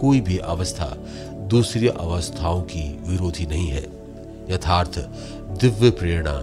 कोई 0.00 0.20
भी 0.20 0.38
अवस्था 0.38 0.96
दूसरी 1.48 1.88
अवस्थाओं 1.88 2.62
की 2.62 2.98
विरोधी 3.06 3.46
नहीं 3.46 3.68
है। 3.68 3.84
यथार्थ 4.50 4.98
दिव्य 5.60 5.90
प्रेरणा 5.90 6.40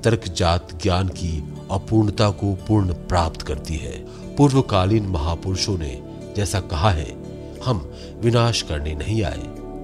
तर्कजात 0.00 0.82
ज्ञान 0.82 1.08
की 1.08 1.54
अपूर्णता 1.70 2.30
को 2.30 2.54
पूर्ण 2.54 2.92
प्राप्त 2.92 3.42
करती 3.42 3.76
है। 3.76 3.92
पूर्वकालीन 4.36 5.06
महापुरुषों 5.06 5.78
ने 5.78 6.02
जैसा 6.36 6.60
कहा 6.60 6.90
है, 6.90 7.16
हम 7.64 7.94
विनाश 8.20 8.62
करने 8.62 8.94
नहीं 8.94 9.22
आए, 9.22 9.42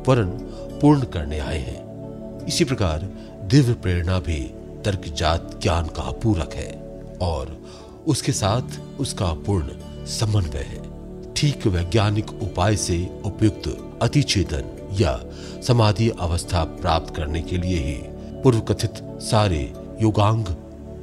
वरन 0.08 0.30
पूर्ण 0.82 1.04
करने 1.04 1.38
आए 1.38 1.58
हैं। 1.58 2.46
इसी 2.46 2.64
प्रकार 2.64 3.08
दिव्य 3.44 3.72
प्रेरणा 3.74 4.18
भी 4.18 4.40
तर्कजात 4.84 5.58
ज्ञान 5.62 5.86
का 5.86 6.10
पूरक 6.10 6.54
है 6.54 6.72
और 7.22 7.64
उसके 8.06 8.32
साथ 8.32 8.80
उसका 9.00 9.32
पूर्ण 9.46 10.06
समन्वय 10.06 10.62
है। 10.62 11.32
ठीक 11.34 11.66
वैज्ञानिक 11.66 12.30
उपाय 12.30 12.76
से 12.76 12.98
उपयुक्त 13.24 13.98
अतिचेतन 14.02 14.96
या 15.00 15.20
समाधि 15.62 16.08
अवस्था 16.08 16.64
प्राप्त 16.64 17.14
करने 17.16 17.42
के 17.42 17.58
लिए 17.58 17.78
ही 17.78 17.98
पूर्व 18.42 18.60
कथित 18.60 19.02
सारे 19.20 19.72
योगांग 20.02 20.46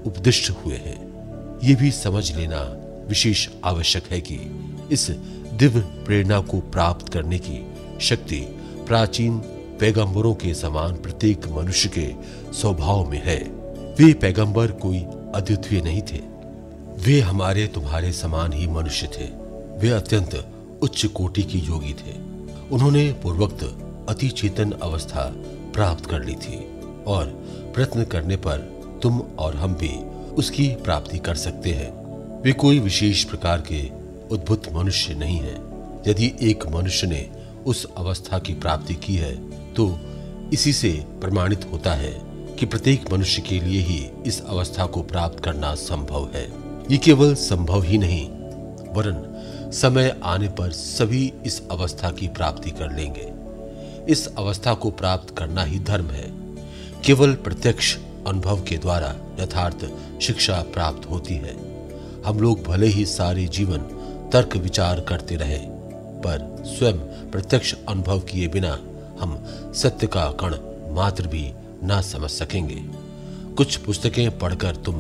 उपदिष्ट 0.06 0.51
हुए 0.51 0.75
हैं। 0.75 1.60
ये 1.63 1.75
भी 1.75 1.91
समझ 1.91 2.36
लेना 2.36 2.62
विशेष 3.08 3.47
आवश्यक 3.63 4.12
है 4.12 4.21
कि 4.21 4.39
इस 4.91 5.10
दिव्य 5.54 5.80
प्रेरणा 5.80 6.39
को 6.41 6.60
प्राप्त 6.60 7.13
करने 7.13 7.39
की 7.39 7.65
शक्ति 8.01 8.39
प्राचीन 8.88 9.41
पैगंबरों 9.82 10.34
के 10.34 10.54
समान 10.54 10.94
प्रत्येक 10.94 11.48
मनुष्य 11.48 11.89
के 11.89 12.13
स्वभाव 12.54 13.10
में 13.10 13.22
है। 13.26 13.38
वे 14.00 14.13
पैगंबर 14.13 14.72
कोई 14.72 15.00
अद्वितीय 15.36 15.82
नहीं 15.82 16.02
थे। 16.02 16.17
वे 17.04 17.20
हमारे 17.22 17.67
तुम्हारे 17.67 18.12
समान 18.12 18.54
ही 18.54 18.67
मनुष्य 18.67 19.08
थे। 19.08 19.24
वे 19.78 19.89
अत्यंत 19.89 20.54
उच्च 20.82 21.06
कोटि 21.06 21.44
की 21.44 21.60
योगी 21.60 21.94
थे। 21.94 22.13
उन्होंने 22.72 23.13
पूर्वक्त 23.24 23.63
अति 24.10 24.30
चेतन 24.30 24.72
अवस्था 24.72 25.34
प्राप्त 25.74 26.06
कर 26.06 26.24
ली 26.24 26.36
थी 26.36 26.82
और 27.08 27.26
प्रयत्न 27.76 28.04
करने 28.04 28.36
पर 28.36 28.58
तुम 29.04 29.20
और 29.39 29.56
हम 29.56 29.74
भी 29.74 29.98
उसकी 30.34 30.67
प्राप्ति 30.67 31.17
कर 31.17 31.36
सकते 31.36 31.70
हैं। 31.70 31.91
वे 32.41 32.52
कोई 32.52 32.80
विशेष 32.80 33.24
प्रकार 33.24 33.63
के 33.72 33.89
उद्भुत 34.32 34.74
मनुष्य 34.74 35.13
नहीं 35.13 35.38
है। 35.38 35.56
यदि 36.08 36.34
एक 36.41 36.67
मनुष्य 36.67 37.08
ने 37.08 37.30
उस 37.65 37.88
अवस्था 37.98 38.39
की 38.39 38.54
प्राप्ति 38.54 38.96
की 38.96 39.15
है 39.15 39.61
तो 39.75 39.99
इसी 40.53 40.73
से 40.73 40.91
प्रमाणित 41.21 41.65
होता 41.71 41.93
है 41.93 42.12
कि 42.60 42.65
प्रत्येक 42.65 43.12
मनुष्य 43.13 43.41
के 43.41 43.60
लिए 43.60 43.81
ही 43.81 44.10
इस 44.25 44.41
अवस्था 44.45 44.86
को 44.86 45.01
प्राप्त 45.01 45.43
करना 45.43 45.73
संभव 45.75 46.29
है। 46.36 46.43
ये 46.91 46.97
केवल 46.97 47.36
संभव 47.36 47.84
ही 47.84 47.97
नहीं, 47.97 48.27
वरन 48.93 49.71
समय 49.73 50.15
आने 50.23 50.47
पर 50.47 50.71
सभी 50.71 51.34
इस 51.45 51.62
अवस्था 51.71 52.12
की 52.12 52.27
प्राप्ति 52.27 52.71
कर 52.71 52.91
लेंगे। 52.91 53.31
इस 54.12 54.27
अवस्था 54.27 54.73
को 54.73 54.91
प्राप्त 54.91 55.36
करना 55.38 55.63
ही 55.63 55.79
धर्म 55.79 56.05
है। 56.05 56.29
केवल 57.05 57.34
प्रत्यक्ष 57.34 57.97
अनुभव 58.27 58.62
के 58.62 58.77
द्वारा 58.77 59.15
यथार्थ 59.39 59.86
शिक्षा 60.21 60.62
प्राप्त 60.73 61.10
होती 61.10 61.34
है। 61.34 61.55
हम 62.25 62.39
लोग 62.39 62.63
भले 62.63 62.88
ही 62.88 63.05
सारे 63.05 63.45
जीवन 63.45 63.77
तर्क 64.34 64.55
विचार 64.57 64.99
करते 64.99 65.36
रहे, 65.36 65.60
पर 66.23 66.63
स्वयं 66.67 66.97
प्रत्यक्ष 67.31 67.75
अनुभव 67.89 68.19
किए 68.19 68.47
बिना 68.47 68.79
हम 69.21 69.38
सत्य 69.75 70.07
का 70.07 70.25
कण 70.39 70.55
मात्र 70.95 71.27
भी 71.27 71.51
ना 71.84 72.01
समझ 72.01 72.29
सकेंगे। 72.29 72.84
कुछ 73.55 73.75
पुस्तकें 73.75 74.39
पढ़कर 74.39 74.75
तुम 74.75 74.95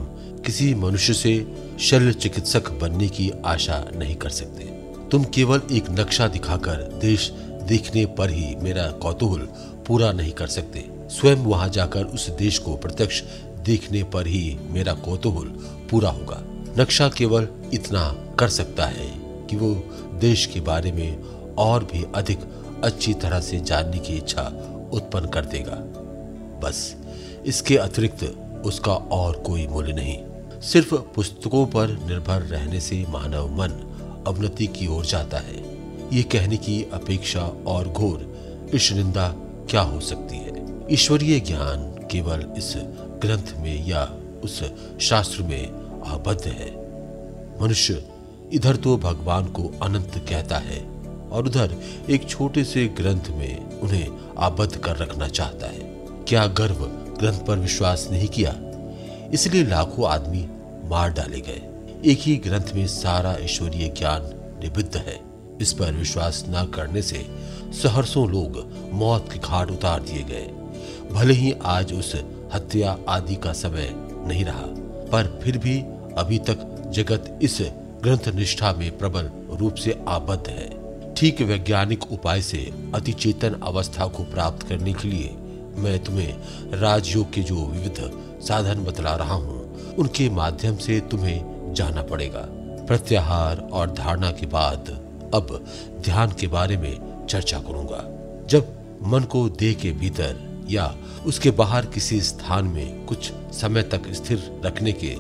किसी 0.45 0.73
मनुष्य 0.73 1.13
से 1.13 1.33
शल्य 1.79 2.13
चिकित्सक 2.13 2.71
बनने 2.71 3.07
की 3.07 3.31
आशा 3.45 3.85
नहीं 3.95 4.15
कर 4.15 4.29
सकते। 4.29 4.63
तुम 5.09 5.23
केवल 5.23 5.61
एक 5.71 5.89
नक्शा 5.89 6.27
दिखाकर 6.27 6.75
देश 7.01 7.29
देखने 7.67 8.05
पर 8.05 8.29
ही 8.29 8.55
मेरा 8.55 8.89
कौतूहल 8.91 9.39
पूरा 9.87 10.11
नहीं 10.11 10.31
कर 10.31 10.47
सकते। 10.47 10.85
स्वयं 11.09 11.35
वहाँ 11.35 11.69
जाकर 11.69 12.03
उस 12.03 12.29
देश 12.29 12.57
को 12.57 12.75
प्रत्यक्ष 12.75 13.21
देखने 13.65 14.03
पर 14.03 14.27
ही 14.27 14.57
मेरा 14.69 14.93
कौतूहल 14.93 15.47
पूरा 15.91 16.09
होगा। 16.09 16.41
नक्शा 16.79 17.09
केवल 17.09 17.47
इतना 17.73 18.07
कर 18.39 18.49
सकता 18.49 18.85
है 18.85 19.07
कि 19.49 19.55
वो 19.55 19.73
देश 20.19 20.45
के 20.45 20.59
बारे 20.59 20.91
में 20.91 21.23
और 21.55 21.83
भी 21.83 22.05
अधिक 22.15 22.39
अच्छी 22.83 23.13
तरह 23.13 23.39
से 23.39 23.59
जानने 23.59 23.99
की 23.99 24.13
इच्छा 24.13 24.41
उत्पन्न 24.93 25.25
कर 25.25 25.45
देगा। 25.45 25.75
बस, 26.59 26.95
इसके 27.45 27.77
अतिरिक्त 27.77 28.23
उसका 28.65 28.93
और 28.93 29.35
कोई 29.35 29.67
मूल्य 29.67 29.93
नहीं। 29.93 30.17
सिर्फ़ 30.61 30.95
पुस्तकों 30.95 31.65
पर 31.65 31.87
निर्भर 31.87 32.41
रहने 32.41 32.79
से 32.79 33.05
मानव 33.09 33.47
मन 33.47 33.69
अवनति 34.27 34.67
की 34.67 34.87
ओर 34.87 35.05
जाता 35.05 35.37
है। 35.37 35.71
ये 36.13 36.23
कहने 36.23 36.57
की 36.57 36.83
अपेक्षा 36.93 37.41
और 37.67 37.87
घोर 37.87 38.31
इस 38.73 38.91
निंदा 38.91 39.35
क्या 39.69 39.81
हो 39.81 39.99
सकती 39.99 40.37
है? 40.37 40.51
ईश्वरीय 40.91 41.39
ज्ञान 41.39 42.07
केवल 42.11 42.53
इस 42.57 42.73
ग्रंथ 43.21 43.57
में 43.57 43.87
या 43.87 44.17
उस 44.43 44.63
शास्त्र 45.01 45.43
में 45.43 45.67
आबद्ध 46.07 46.47
है। 46.47 46.81
मनुष्य 47.61 48.05
इधर 48.53 48.75
तो 48.75 48.97
भगवान 48.97 49.45
को 49.45 49.71
अनंत 49.81 50.25
कहता 50.29 50.57
है 50.57 50.90
और 51.31 51.45
उधर 51.45 51.75
एक 52.09 52.29
छोटे 52.29 52.63
से 52.63 52.87
ग्रंथ 52.87 53.29
में 53.29 53.79
उन्हें 53.79 54.07
आबद्ध 54.37 54.77
कर 54.77 54.97
रखना 54.97 55.27
चाहता 55.27 55.67
है। 55.67 55.89
क्या 56.27 56.45
गर्व 56.47 56.85
ग्रंथ 57.19 57.39
पर 57.39 57.57
विश्वास 57.57 58.07
नहीं 58.11 58.27
किया? 58.27 58.55
इसलिए 59.33 59.63
लाखों 59.63 60.09
आदमी 60.09 60.47
मार 60.89 61.13
डाले 61.13 61.39
गए। 61.39 61.61
एक 62.11 62.19
ही 62.21 62.35
ग्रंथ 62.37 62.73
में 62.75 62.87
सारा 62.87 63.35
ईश्वरीय 63.41 63.87
ज्ञान 63.89 64.29
निबद्ध 64.63 64.97
है। 64.97 65.19
इस 65.61 65.73
पर 65.73 65.91
विश्वास 65.93 66.43
न 66.49 66.65
करने 66.75 67.01
से 67.01 67.25
सहरसों 67.73 68.27
लोग 68.29 68.65
मौत 68.93 69.31
के 69.33 69.39
घाट 69.39 69.71
उतार 69.71 70.01
दिए 70.01 70.23
गए। 70.23 70.47
भले 71.11 71.33
ही 71.33 71.53
आज 71.65 71.93
उस 71.93 72.15
हत्या 72.53 72.97
आदि 73.09 73.35
का 73.35 73.53
समय 73.53 73.89
नहीं 74.27 74.45
रहा, 74.45 74.65
पर 75.11 75.39
फिर 75.43 75.57
भी 75.57 75.79
अभी 76.17 76.39
तक 76.39 76.91
जगत 76.93 77.39
इस 77.41 77.57
ग्रंथ 78.03 78.33
निष्ठा 78.35 78.73
में 78.73 78.97
प्रबल 78.97 79.31
रूप 79.51 79.75
से 79.75 79.99
आबद्ध 80.07 80.47
है। 80.47 80.80
ठीक 81.21 81.41
वैज्ञानिक 81.41 82.11
उपाय 82.11 82.41
से 82.41 82.59
अति 82.95 83.11
चेतन 83.13 83.59
अवस्था 83.63 84.05
को 84.07 84.23
प्राप्त 84.23 84.67
करने 84.67 84.93
के 84.93 85.07
लिए 85.07 85.29
मैं 85.77 85.99
तुम्हें 86.03 86.79
राजयोग 86.79 87.31
के 87.33 87.41
जो 87.41 87.65
विविध 87.65 87.99
साधन 88.41 88.83
बतला 88.83 89.13
रहा 89.15 89.33
हूँ, 89.33 89.95
उनके 89.95 90.29
माध्यम 90.29 90.77
से 90.77 90.99
तुम्हें 91.01 91.73
जाना 91.73 92.01
पड़ेगा। 92.01 92.45
प्रत्याहार 92.87 93.59
और 93.73 93.91
धारणा 93.91 94.31
के 94.31 94.45
बाद 94.45 94.89
अब 95.33 95.53
ध्यान 96.01 96.31
के 96.31 96.47
बारे 96.47 96.77
में 96.77 97.25
चर्चा 97.29 97.59
करूँगा। 97.59 98.01
जब 98.49 98.73
मन 99.03 99.23
को 99.23 99.47
देह 99.49 99.73
के 99.73 99.91
भीतर 99.91 100.65
या 100.69 100.93
उसके 101.25 101.51
बाहर 101.51 101.85
किसी 101.85 102.21
स्थान 102.21 102.67
में 102.67 103.05
कुछ 103.05 103.31
समय 103.53 103.83
तक 103.83 104.11
स्थिर 104.13 104.61
रखने 104.65 104.91
के 104.93 105.15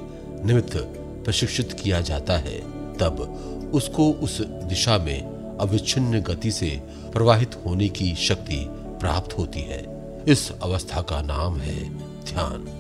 निमित्त 0.45 0.77
प्रशिक्षित 1.25 1.77
किया 1.83 2.01
जाता 2.01 2.37
है, 2.37 2.59
तब 2.97 3.71
उसको 3.73 4.11
उस 4.13 4.41
दिशा 4.41 4.97
में 4.97 5.30
अविच्छिन्न 5.61 6.21
गति 6.21 6.51
से 6.51 6.81
प्रवाहित 7.13 7.55
होने 7.65 7.89
की 7.89 8.15
शक्ति 8.15 8.65
प्राप्त 8.71 9.37
होती 9.37 9.59
है। 9.59 9.85
इस 10.27 10.51
अवस्था 10.51 11.01
का 11.01 11.21
नाम 11.21 11.57
है 11.57 11.89
ध्यान। 12.25 12.77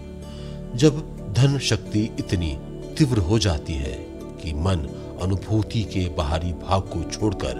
जब 0.75 1.17
धन 1.33 1.59
शक्ति 1.59 2.03
इतनी 2.19 2.57
तीव्र 2.97 3.17
हो 3.17 3.39
जाती 3.39 3.73
है 3.73 3.93
कि 4.11 4.53
मन 4.53 4.89
अनुभूति 5.21 5.83
के 5.83 6.09
बाहरी 6.09 6.53
भाग 6.53 6.81
को 6.81 7.11
छोड़कर 7.11 7.53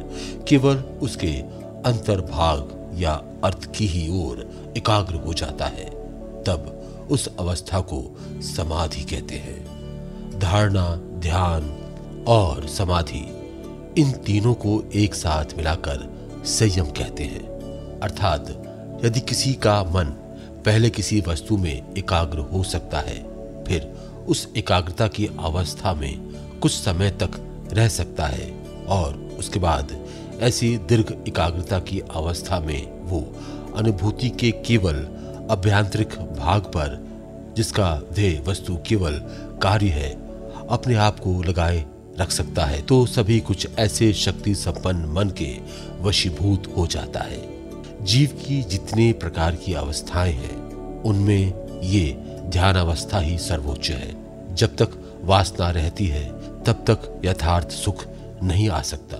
केवल 0.47 0.75
उसके 0.75 1.33
अंतर्भाग 1.85 2.91
या 3.01 3.13
अर्थ 3.43 3.71
की 3.75 3.87
ही 3.87 4.25
ओर 4.25 4.49
एकाग्र 4.77 5.15
हो 5.15 5.33
जाता 5.33 5.65
है, 5.65 5.85
तब 6.43 6.77
उस 7.11 7.29
अवस्था 7.39 7.79
को 7.79 8.17
समाधि 8.31 9.01
कहते 9.01 9.35
हैं। 9.35 9.71
धारणा, 10.39 10.95
ध्यान 10.95 11.77
और 12.27 12.67
समाधि। 12.67 13.40
इन 13.97 14.11
तीनों 14.11 14.53
को 14.53 14.83
एक 14.95 15.15
साथ 15.15 15.45
मिलाकर 15.57 16.27
संयम 16.45 16.85
कहते 16.85 17.23
हैं। 17.23 17.43
अर्थात, 17.99 18.49
यदि 19.05 19.19
किसी 19.19 19.53
का 19.53 19.83
मन 19.83 20.05
पहले 20.65 20.89
किसी 20.89 21.23
वस्तु 21.27 21.57
में 21.57 21.93
एकाग्र 21.97 22.37
हो 22.37 22.63
सकता 22.63 22.99
है, 22.99 23.23
फिर 23.63 23.81
उस 24.27 24.49
एकाग्रता 24.57 25.07
की 25.07 25.29
अवस्था 25.39 25.93
में 25.93 26.17
कुछ 26.59 26.71
समय 26.71 27.09
तक 27.09 27.31
रह 27.73 27.87
सकता 27.87 28.25
है 28.25 28.63
और 28.87 29.15
उसके 29.39 29.59
बाद 29.59 30.07
ऐसी 30.39 30.77
दीर्घ 30.77 31.27
एकाग्रता 31.27 31.79
की 31.79 31.99
अवस्था 31.99 32.59
में 32.59 33.01
वो 33.01 33.35
अनुभूति 33.75 34.29
के 34.29 34.51
केवल 34.51 34.95
अभ्यांतरिक 35.49 36.09
भाग 36.09 36.61
पर, 36.61 37.07
जिसका 37.55 38.01
ध्येय 38.13 38.43
वस्तु 38.47 38.77
केवल 38.87 39.13
कार्य 39.61 39.87
है, 39.87 40.09
अपने 40.67 40.95
आप 40.95 41.19
को 41.19 41.43
लगाए 41.43 41.85
रख 42.21 42.31
सकता 42.31 42.65
है 42.65 42.81
तो 42.81 43.05
सभी 43.05 43.39
कुछ 43.39 43.67
ऐसे 43.79 44.13
शक्ति 44.13 44.55
संपन्न 44.55 45.05
मन 45.05 45.29
के 45.29 45.57
वशीभूत 46.01 46.73
हो 46.77 46.87
जाता 46.87 47.19
है। 47.19 47.61
जीव 48.05 48.29
की 48.29 48.63
जितने 48.63 49.13
प्रकार 49.13 49.55
की 49.55 49.73
अवस्थाएँ 49.73 50.33
हैं, 50.33 50.55
उनमें 51.01 51.53
ये 51.83 52.17
ध्यान 52.45 52.75
अवस्था 52.75 53.19
ही 53.19 53.37
सर्वोच्च 53.37 53.89
है। 53.89 54.15
जब 54.55 54.75
तक 54.75 55.19
वासना 55.23 55.69
रहती 55.69 56.07
है, 56.07 56.25
तब 56.63 56.73
तक 56.73 57.21
यथार्थ 57.25 57.69
सुख 57.69 58.05
नहीं 58.43 58.69
आ 58.69 58.81
सकता। 58.81 59.17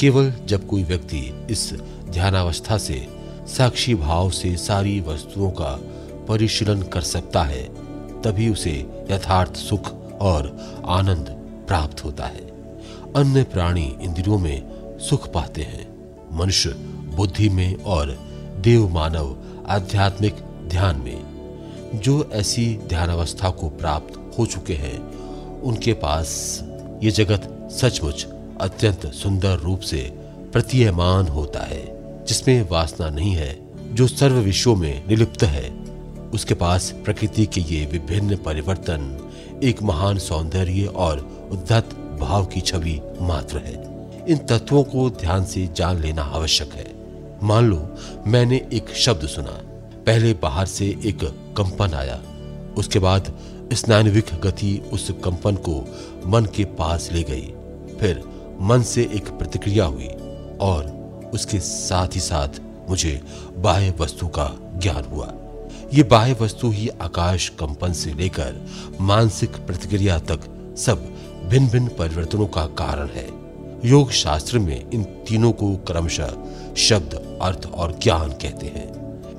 केवल 0.00 0.32
जब 0.46 0.66
कोई 0.66 0.84
व्यक्ति 0.84 1.46
इस 1.50 1.72
ध्यानावस्था 2.10 2.78
से 2.78 3.08
साक्षी 3.46 3.94
भाव 3.94 4.30
से 4.30 4.56
सारी 4.56 5.00
वस्तुओं 5.00 5.50
का 5.50 5.80
परिशीलन 6.28 6.82
कर 6.82 7.00
सकता 7.00 7.42
है, 7.42 7.62
तभी 8.22 8.48
उसे 8.48 9.06
यथार्थ 9.10 9.56
सुख 9.56 10.18
और 10.20 10.44
आनंद 10.86 11.43
प्राप्त 11.66 12.04
होता 12.04 12.24
है। 12.24 12.40
अन्य 13.16 13.42
प्राणी 13.42 13.96
इंद्रियों 14.02 14.38
में 14.38 14.62
सुख 14.98 15.32
पाते 15.32 15.62
हैं। 15.62 15.94
मनुष्य 16.32 16.68
बुद्धि 17.16 17.48
में 17.48 17.82
और 17.82 18.18
देव 18.60 18.88
मानव 18.88 19.36
आध्यात्मिक 19.66 20.34
ध्यान 20.68 20.96
में 20.96 21.34
जो 21.94 22.30
ऐसी 22.32 22.78
ध्यान 22.86 23.08
अवस्था 23.08 23.50
को 23.50 23.68
प्राप्त 23.68 24.38
हो 24.38 24.46
चुके 24.46 24.74
हैं, 24.74 24.98
उनके 25.60 25.92
पास 25.92 26.60
ये 27.02 27.10
जगत 27.10 27.68
सचमुच 27.72 28.26
अत्यंत 28.60 29.06
सुंदर 29.06 29.58
रूप 29.58 29.80
से 29.80 30.12
प्रतीयमान 30.52 31.28
होता 31.28 31.60
है, 31.60 31.84
जिसमें 32.24 32.68
वासना 32.68 33.08
नहीं 33.10 33.32
है, 33.32 33.58
जो 33.94 34.06
सर्व 34.06 34.34
विश्व 34.34 34.74
में 34.74 35.08
निलिप्त 35.08 35.42
है। 35.42 35.70
उसके 36.34 36.54
पास 36.54 36.94
प्रकृति 37.04 37.46
के 37.46 37.60
ये 37.60 37.86
विभिन्न 37.86 38.36
परिवर्तन 38.36 39.30
एक 39.62 39.82
महान 39.82 40.18
सौंदर्य 40.18 40.84
और 40.84 41.48
उद्धत 41.52 41.84
भाव 42.20 42.46
की 42.46 42.60
छवि 42.60 43.00
मात्र 43.20 43.58
है। 43.58 43.74
इन 44.28 44.38
तत्वों 44.38 44.84
को 44.84 45.10
ध्यान 45.10 45.44
से 45.44 45.68
जान 45.76 45.98
लेना 45.98 46.22
आवश्यक 46.22 46.72
है। 46.72 46.94
मान 47.42 47.64
लो, 47.64 47.94
मैंने 48.26 48.68
एक 48.72 48.94
शब्द 48.96 49.26
सुना। 49.26 49.60
पहले 50.06 50.34
बाहर 50.34 50.66
से 50.66 50.86
एक 50.86 51.18
कंपन 51.56 51.94
आया। 51.94 52.22
उसके 52.76 52.98
बाद 52.98 53.38
स्नानविक 53.72 54.26
गति 54.44 54.82
उस 54.92 55.10
कंपन 55.24 55.54
को 55.54 55.84
मन 56.26 56.44
के 56.44 56.64
पास 56.64 57.08
ले 57.12 57.22
गई। 57.22 57.54
फिर 58.00 58.22
मन 58.60 58.82
से 58.82 59.10
एक 59.14 59.28
प्रतिक्रिया 59.28 59.84
हुई 59.84 60.08
और 60.60 61.04
उसके 61.34 61.60
साथ 61.60 62.08
ही 62.14 62.20
साथ 62.20 62.48
मुझे 62.90 63.20
बाह्य 63.58 63.94
वस्तु 63.98 64.28
का 64.28 64.52
ज्ञान 64.76 65.04
हुआ। 65.04 65.32
ये 65.92 66.02
बाह्य 66.02 66.36
वस्तु 66.40 66.70
ही 66.70 66.88
आकाश 66.88 67.48
कंपन 67.48 67.92
से 67.92 68.14
लेकर 68.14 68.66
मानसिक 69.00 69.50
प्रतिक्रिया 69.50 70.18
तक 70.18 70.40
सब 70.78 71.14
भिन्न 71.48 71.68
भिन्न 71.68 71.88
परिवर्तनों 71.88 72.46
का 72.46 72.66
कारण 72.66 73.08
है। 73.08 73.28
योग 73.84 74.10
शास्त्र 74.10 74.58
में 74.58 74.90
इन 74.90 75.04
तीनों 75.04 75.52
को 75.52 75.76
क्रमशः 75.76 76.34
शब्द, 76.76 77.38
अर्थ 77.42 77.66
और 77.66 77.98
ज्ञान 78.02 78.30
कहते 78.30 78.66
हैं। 78.66 78.92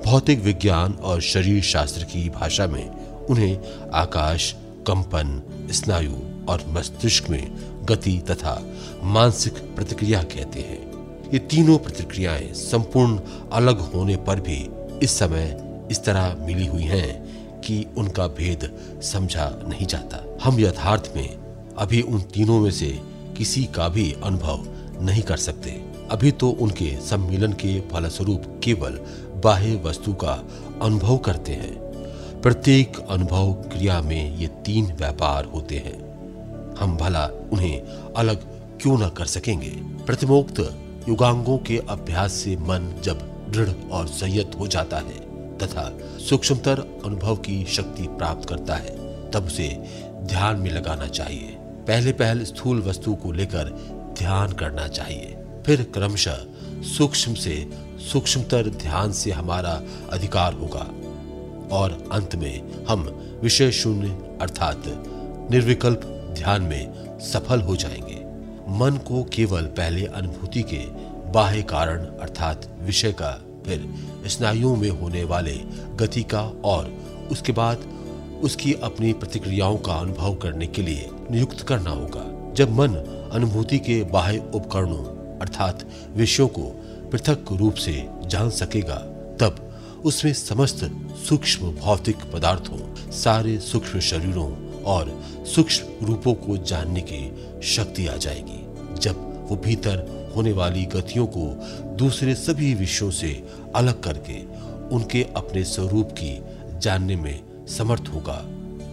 भौतिक 0.06 0.40
विज्ञान 0.40 0.92
और 0.92 1.20
शरीर 1.20 1.62
शास्त्र 1.62 2.04
की 2.04 2.30
भाषा 2.30 2.66
में 2.66 2.90
उन्हें 3.26 3.58
आकाश, 3.94 4.54
कंपन, 4.86 5.42
स्नायु 5.70 6.12
और 6.48 6.64
मस्तिष्क 6.68 7.28
में 7.30 7.54
गति 7.84 8.18
तथा 8.30 8.62
मानसिक 9.02 9.52
प्रतिक्रिया 9.52 10.22
कहते 10.22 10.60
हैं। 10.60 10.86
ये 11.32 11.38
तीनों 11.38 11.78
प्रतिक्रियाएँ 11.78 12.52
संपूर्ण 12.52 13.20
अलग 13.52 13.78
होने 13.78 14.16
पर 14.16 14.40
भी 14.40 14.70
इस 15.02 15.18
समय 15.18 15.65
इस 15.90 16.04
तरह 16.04 16.36
मिली 16.40 16.66
हुई 16.66 16.82
हैं 16.82 17.60
कि 17.60 17.86
उनका 17.98 18.26
भेद 18.28 18.70
समझा 19.02 19.62
नहीं 19.68 19.86
जाता। 19.86 20.38
हम 20.42 20.60
यथार्थ 20.60 21.12
में 21.16 21.28
अभी 21.78 22.00
उन 22.02 22.20
तीनों 22.20 22.60
में 22.60 22.70
से 22.70 22.98
किसी 23.36 23.64
का 23.64 23.88
भी 23.88 24.16
अनुभव 24.24 24.64
नहीं 25.02 25.22
कर 25.22 25.36
सकते। 25.36 25.70
अभी 26.10 26.30
तो 26.32 26.50
उनके 26.50 27.00
सम्मिलन 27.00 27.52
के 27.52 27.80
फलस्वरूप 27.80 28.60
केवल 28.64 29.00
बाह्य 29.44 29.74
वस्तु 29.74 30.12
का 30.14 30.42
अनुभव 30.82 31.16
करते 31.18 31.52
हैं। 31.52 31.74
प्रत्येक 32.42 32.96
अनुभव 33.08 33.52
क्रिया 33.52 34.00
में 34.00 34.36
ये 34.36 34.46
तीन 34.46 34.92
व्यापार 34.92 35.44
होते 35.44 35.76
हैं। 35.76 35.96
हम 36.78 36.96
भला 36.96 37.26
उन्हें 37.52 37.80
अलग 38.16 38.36
क्यों 38.80 38.98
न 38.98 39.08
कर 39.08 39.26
सकेंगे? 39.26 39.70
प्रतिमोक्त 40.06 40.60
युगांगों 41.08 41.58
के 41.58 41.78
अभ्यास 41.88 42.32
से 42.32 42.56
मन 42.56 42.94
जब 43.04 43.18
दृढ़ 43.50 43.90
और 43.92 44.06
संयत 44.06 44.50
हो 44.60 44.66
जाता 44.66 44.96
है 44.96 45.25
तथा 45.62 45.98
सूक्ष्मतर 46.18 47.02
अनुभव 47.04 47.36
की 47.36 47.64
शक्ति 47.64 48.02
प्राप्त 48.02 48.48
करता 48.48 48.74
है, 48.74 48.96
तब 49.30 49.44
उसे 49.44 49.84
ध्यान 50.22 50.56
में 50.56 50.70
लगाना 50.70 51.06
चाहिए। 51.06 51.56
पहले 51.60 52.12
पहल 52.12 52.44
स्थूल 52.44 52.82
वस्तु 52.82 53.14
को 53.14 53.32
लेकर 53.32 53.64
ध्यान 54.18 54.52
करना 54.52 54.88
चाहिए। 54.88 55.36
फिर 55.66 55.82
क्रमशः 55.82 56.38
सूक्ष्म 56.82 57.34
से 57.34 57.70
सूक्ष्मतर 57.98 58.68
ध्यान 58.68 59.12
से 59.12 59.30
हमारा 59.30 59.82
अधिकार 60.12 60.52
होगा 60.52 60.90
और 61.76 62.08
अंत 62.12 62.34
में 62.34 62.86
हम 62.86 63.00
विषय 63.42 63.72
शून्य 63.72 64.38
अर्थात 64.40 64.82
निर्विकल्प 65.50 66.00
ध्यान 66.32 66.62
में 66.62 67.18
सफल 67.20 67.60
हो 67.60 67.76
जाएँगे। 67.76 68.26
मन 68.68 68.96
को 68.96 69.24
केवल 69.24 69.62
पहले 69.62 70.06
अनुभूति 70.06 70.62
के 70.62 71.06
बाह्य 71.32 71.62
कारण 71.62 71.98
अर्थात 71.98 72.76
विषय 72.80 73.12
का 73.12 73.45
फिर 73.66 73.88
स्नायुओं 74.26 74.76
में 74.76 74.88
होने 74.90 75.24
वाले 75.24 75.54
गति 75.96 76.22
का 76.22 76.42
और 76.64 76.92
उसके 77.30 77.52
बाद 77.52 77.84
उसकी 78.42 78.72
अपनी 78.72 79.12
प्रतिक्रियाओं 79.12 79.76
का 79.76 79.92
अनुभव 79.92 80.34
करने 80.34 80.66
के 80.66 80.82
लिए 80.82 81.10
नियुक्त 81.30 81.60
करना 81.60 81.90
होगा। 81.90 82.54
जब 82.54 82.70
मन 82.70 82.94
अनुभूति 83.32 83.78
के 83.78 84.02
बाह्य 84.04 84.50
उपकरणों 84.54 85.04
अर्थात 85.38 85.86
विषयों 86.16 86.48
को 86.48 86.62
पृथक 87.12 87.52
रूप 87.52 87.74
से 87.74 88.08
जान 88.26 88.50
सकेगा, 88.50 88.94
तब 89.40 89.62
उसमें 90.04 90.32
समस्त 90.32 90.90
सूक्ष्म 91.28 91.72
भौतिक 91.72 92.16
पदार्थों, 92.32 93.10
सारे 93.10 93.58
सूक्ष्म 93.58 94.00
शरीरों 94.00 94.82
और 94.82 95.22
सूक्ष्म 95.54 96.06
रूपों 96.06 96.34
को 96.34 96.56
जानने 96.56 97.00
की 97.00 97.22
शक्ति 97.62 98.06
आ 98.06 98.16
जाएगी। 98.16 98.60
जब 99.00 99.48
वो 99.50 99.56
भीतर 99.56 100.15
होने 100.36 100.52
वाली 100.52 100.84
गतियों 100.84 101.26
को 101.26 101.44
दूसरे 101.96 102.34
सभी 102.34 102.74
विषयों 102.74 103.10
से 103.10 103.46
अलग 103.74 104.00
करके 104.02 104.40
उनके 104.94 105.22
अपने 105.36 105.64
स्वरूप 105.64 106.10
की 106.12 106.40
जानने 106.78 107.16
में 107.16 107.66
समर्थ 107.66 108.10
होगा। 108.14 108.36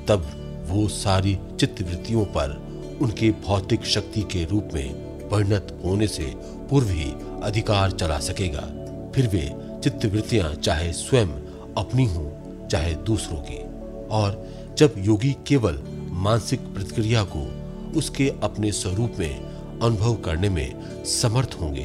तब 0.07 0.31
वो 0.69 0.87
सारी 0.87 1.37
चित्तवृत्तियों 1.59 2.25
पर 2.25 2.61
उनके 3.01 3.31
भौतिक 3.31 3.85
शक्ति 3.85 4.21
के 4.21 4.45
रूप 4.45 4.69
में 4.73 4.93
परिणत 5.29 5.81
होने 5.85 6.07
से 6.07 6.33
पूर्व 6.69 6.87
ही 6.89 7.11
अधिकार 7.43 7.91
चला 7.91 8.19
सकेगा। 8.19 8.61
फिर 9.15 9.27
वे 9.27 9.51
चित्तवृत्तियाँ 9.83 10.53
चाहे 10.53 10.93
स्वयं 10.93 11.27
अपनी 11.77 12.05
हों, 12.05 12.67
चाहे 12.67 12.93
दूसरों 12.93 13.39
की। 13.39 13.57
और 14.07 14.47
जब 14.77 14.93
योगी 14.97 15.35
केवल 15.47 15.83
मानसिक 16.11 16.59
प्रतिक्रिया 16.59 17.23
को 17.23 17.41
उसके 17.97 18.29
अपने 18.43 18.71
स्वरूप 18.71 19.13
में 19.19 19.52
अनुभव 19.83 20.15
करने 20.15 20.49
में 20.49 21.03
समर्थ 21.05 21.57
होंगे, 21.61 21.83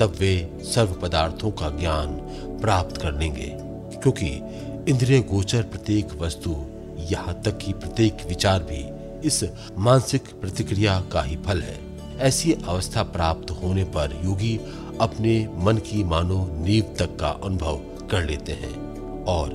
तब 0.00 0.14
वे 0.20 0.58
सर्व 0.60 0.92
पदार्थों 0.92 1.50
का 1.50 1.70
ज्ञान 1.70 2.06
प्राप्त 2.60 2.96
कर 2.96 3.12
लेंगे। 3.12 3.56
क्योंकि 4.00 4.28
इंद्रिय 4.88 5.20
गोचर 5.20 5.62
प्रत्येक 5.62 6.08
वस्तु, 6.14 6.56
यहाँ 6.98 7.42
तक 7.42 7.58
कि 7.58 7.72
प्रत्येक 7.72 8.16
विचार 8.28 8.62
भी 8.62 9.00
इस 9.26 9.44
मानसिक 9.78 10.22
प्रतिक्रिया 10.40 11.00
का 11.00 11.22
ही 11.22 11.36
फल 11.36 11.60
है। 11.60 11.78
ऐसी 12.18 12.52
अवस्था 12.52 13.02
प्राप्त 13.02 13.50
होने 13.50 13.84
पर 13.84 14.20
योगी 14.24 14.60
अपने 15.00 15.48
मन 15.56 15.76
की 15.76 16.04
मानो 16.04 16.48
नींव 16.52 16.84
तक 16.98 17.16
का 17.20 17.28
अनुभव 17.28 17.76
कर 18.10 18.24
लेते 18.24 18.52
हैं 18.52 18.74
और 19.24 19.48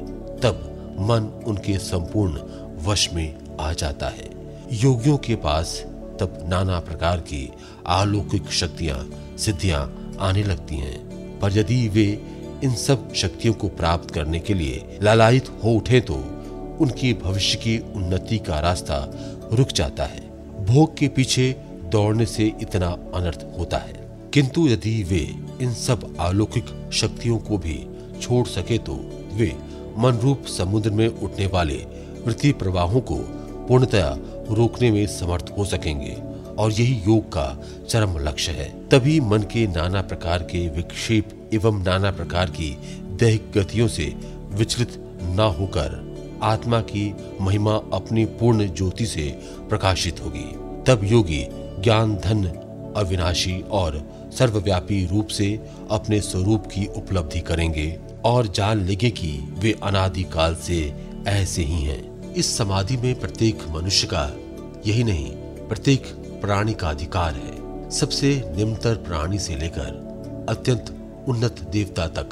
तब 0.43 0.71
मन 0.99 1.43
उनके 1.47 1.77
संपूर्ण 1.77 2.41
वश 2.85 3.13
में 3.13 3.57
आ 3.59 3.73
जाता 3.73 4.07
है। 4.07 4.29
योगियों 4.73 5.17
के 5.17 5.35
पास 5.35 5.85
तब 6.19 6.39
नाना 6.49 6.79
प्रकार 6.79 7.19
की 7.19 7.49
अलौकिक 7.87 8.51
शक्तियाँ, 8.51 8.99
सिद्धियाँ 9.37 10.15
आने 10.19 10.43
लगती 10.43 10.75
हैं। 10.75 11.39
पर 11.39 11.57
यदि 11.57 11.87
वे 11.87 12.05
इन 12.63 12.73
सब 12.75 13.13
शक्तियों 13.13 13.53
को 13.53 13.67
प्राप्त 13.67 14.11
करने 14.11 14.39
के 14.39 14.53
लिए 14.53 14.99
लालायित 15.01 15.49
हो 15.63 15.71
उठे 15.71 15.99
तो 16.01 16.15
उनकी 16.81 17.13
भविष्य 17.13 17.57
की 17.57 17.77
उन्नति 17.95 18.37
का 18.39 18.59
रास्ता 18.59 18.97
रुक 19.53 19.67
जाता 19.67 20.03
है। 20.03 20.21
भोग 20.65 20.97
के 20.97 21.07
पीछे 21.07 21.55
दौड़ने 21.83 22.25
से 22.25 22.51
इतना 22.61 22.87
अनर्थ 22.87 23.45
होता 23.59 23.77
है। 23.77 23.93
किंतु 24.33 24.67
यदि 24.67 25.03
वे 25.03 25.19
इन 25.61 25.73
सब 25.73 26.17
अलौकिक 26.19 26.89
शक्तियों 26.93 27.37
को 27.37 27.57
भी 27.57 27.87
छोड़ 28.21 28.47
सके 28.47 28.77
तो 28.77 28.93
वे 29.33 29.55
मन 29.97 30.19
रूप 30.23 30.45
समुद्र 30.45 30.89
में 30.89 31.07
उठने 31.07 31.47
वाले 31.47 31.75
वृत्ति 32.25 32.51
प्रवाहों 32.51 33.01
को 33.01 33.15
पूर्णतया 33.67 34.09
रोकने 34.51 34.91
में 34.91 35.07
समर्थ 35.07 35.53
हो 35.57 35.65
सकेंगे 35.65 36.17
और 36.57 36.71
यही 36.71 37.01
योग 37.07 37.27
का 37.29 37.63
चरम 37.89 38.17
लक्ष्य 38.17 38.51
है। 38.51 38.89
तभी 38.89 39.19
मन 39.19 39.39
के 39.39 39.67
नाना 39.67 40.01
प्रकार 40.01 40.43
के 40.43 40.69
विक्षेप 40.69 41.49
एवं 41.53 41.83
नाना 41.83 42.11
प्रकार 42.11 42.49
की 42.49 42.77
दैहिक 43.19 43.51
गतियों 43.57 43.87
से 43.87 44.15
विचलित 44.49 44.89
न 45.23 45.55
होकर 45.59 46.15
आत्मा 46.43 46.81
की 46.81 47.15
महिमा 47.41 47.75
अपनी 47.93 48.25
पूर्ण 48.25 48.73
ज्योति 48.73 49.05
से 49.05 49.39
प्रकाशित 49.69 50.21
होगी। 50.21 50.65
तब 50.87 51.01
योगी 51.03 51.45
ज्ञान, 51.51 52.15
धन, 52.15 52.45
अविनाशी 52.95 53.61
और 53.61 54.11
सर्वव्यापी 54.37 55.05
रूप 55.05 55.27
से 55.27 55.59
अपने 55.91 56.21
स्वरूप 56.21 56.65
की 56.65 56.85
उपलब्धि 56.85 57.39
करेंगे 57.39 57.99
और 58.25 58.47
जान 58.47 58.85
लेंगे 58.85 59.09
कि 59.09 59.55
वे 59.59 59.75
अनादिकाल 59.83 60.55
से 60.55 60.93
ऐसे 61.27 61.61
ही 61.61 61.83
हैं। 61.83 62.14
इस 62.35 62.57
समाधि 62.57 62.97
में 62.97 63.19
प्रत्येक 63.19 63.59
मनुष्य 63.69 64.07
का, 64.13 64.23
यही 64.85 65.03
नहीं, 65.03 65.31
प्रत्येक 65.67 66.05
प्राणी 66.41 66.73
का 66.73 66.89
अधिकार 66.89 67.33
है। 67.33 67.89
सबसे 67.91 68.53
निम्नतर 68.55 68.95
प्राणी 68.95 69.39
से 69.39 69.55
लेकर 69.55 70.45
अत्यंत 70.49 71.13
उन्नत 71.27 71.61
देवता 71.61 72.07
तक 72.07 72.29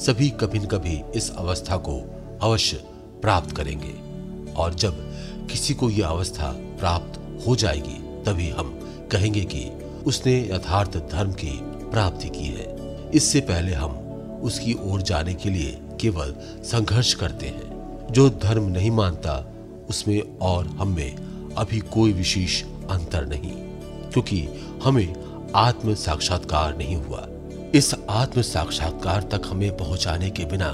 सभी 0.00 0.30
कभी 0.30 0.58
न 0.58 0.64
कभी 0.64 1.02
इस 1.14 1.32
अवस्था 1.36 1.76
को 1.76 2.02
अवश्य 2.42 2.76
प्राप्त 3.22 3.56
करेंगे। 3.56 3.94
और 4.52 4.74
जब 4.74 5.12
किसी 5.46 5.74
को 5.74 5.90
यह 5.90 6.06
अवस्था 6.06 6.52
प्राप्त 6.52 7.46
हो 7.46 7.56
जाएगी, 7.56 8.22
तभी 8.26 8.50
हम 8.50 8.80
कहेंगे 9.12 9.40
कि 9.40 9.70
उसने 10.06 10.40
यथार्थ 10.52 10.96
धर्म 10.96 11.32
की 11.32 11.60
प्राप्ति 11.62 12.28
की 12.28 12.46
है। 12.46 12.76
इससे 13.10 13.40
पहले 13.40 13.72
हम 13.72 13.90
उसकी 14.42 14.76
ओर 14.82 15.02
जाने 15.02 15.34
के 15.34 15.50
लिए 15.50 15.78
केवल 16.00 16.34
संघर्ष 16.62 17.14
करते 17.14 17.46
हैं। 17.46 17.73
जो 18.14 18.28
धर्म 18.30 18.64
नहीं 18.64 18.90
मानता, 18.90 19.32
उसमें 19.90 20.38
और 20.38 20.66
हम 20.66 20.88
में 20.88 21.54
अभी 21.54 21.78
कोई 21.78 22.12
विशेष 22.12 22.62
अंतर 22.90 23.26
नहीं, 23.26 23.52
क्योंकि 24.10 24.48
हमें 24.84 25.14
आत्म 25.54 25.94
साक्षात्कार 25.94 26.76
नहीं 26.76 26.96
हुआ। 26.96 27.26
इस 27.74 27.94
आत्म 28.10 28.42
साक्षात्कार 28.42 29.22
तक 29.22 29.42
हमें 29.46 29.76
पहुँचाने 29.76 30.30
के 30.30 30.44
बिना 30.44 30.70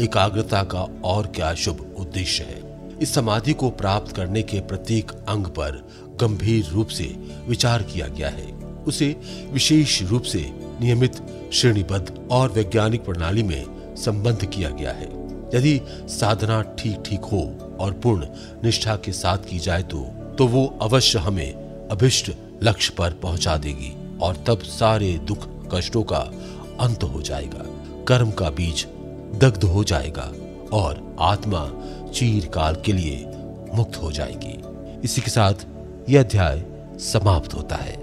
एकाग्रता 0.00 0.62
का 0.62 0.82
और 1.04 1.26
क्या 1.26 1.54
शुभ 1.54 1.94
उद्देश्य 1.98 2.44
है? 2.44 2.62
इस 2.98 3.14
समाधि 3.14 3.52
को 3.52 3.70
प्राप्त 3.70 4.16
करने 4.16 4.42
के 4.42 4.60
प्रत्येक 4.60 5.10
अंग 5.10 5.46
पर 5.46 5.88
गंभीर 6.20 6.66
रूप 6.66 6.88
से 6.88 7.04
विचार 7.48 7.82
किया 7.82 8.06
गया 8.06 8.28
है। 8.28 8.52
उसे 8.86 9.16
विशेष 9.50 10.02
रूप 10.02 10.22
से 10.22 10.50
नियमित, 10.80 11.16
श्रेणीबद्ध 11.52 12.28
और 12.30 12.52
वैज्ञानिक 12.52 13.04
प्रणाली 13.04 13.42
में 13.42 13.94
संबंध 13.96 14.44
किया 14.44 14.70
गया 14.70 14.92
है। 14.92 15.17
यदि 15.54 15.80
साधना 16.08 16.60
ठीक 16.78 17.02
ठीक 17.06 17.24
हो 17.24 17.42
और 17.80 17.92
पूर्ण 17.92 18.26
निष्ठा 18.64 18.96
के 18.96 19.12
साथ 19.12 19.38
की 19.38 19.58
जाए 19.58 19.82
तो 19.82 20.04
तो 20.38 20.46
वो 20.46 20.66
अवश्य 20.82 21.18
हमें 21.18 21.52
अभिष्ट 21.90 22.30
लक्ष्य 22.62 22.94
पर 22.98 23.12
पहुँचा 23.12 23.56
देगी 23.56 23.92
और 24.18 24.36
तब 24.46 24.58
सारे 24.58 25.12
दुख 25.18 25.46
कष्टों 25.74 26.02
का 26.02 26.18
अंत 26.80 27.02
हो 27.04 27.22
जाएगा, 27.22 27.64
कर्म 28.04 28.30
का 28.30 28.50
बीज 28.50 28.84
दग्ध 29.40 29.64
हो 29.64 29.84
जाएगा 29.84 30.32
और 30.72 31.16
आत्मा 31.20 31.64
चीरकाल 32.10 32.76
के 32.86 32.92
लिए 32.92 33.24
मुक्त 33.74 33.96
हो 33.96 34.12
जाएगी। 34.12 34.54
इसी 35.04 35.20
के 35.20 35.30
साथ 35.30 35.66
यह 36.08 36.20
अध्याय 36.20 36.64
समाप्त 37.00 37.54
होता 37.54 37.76
है। 37.76 37.96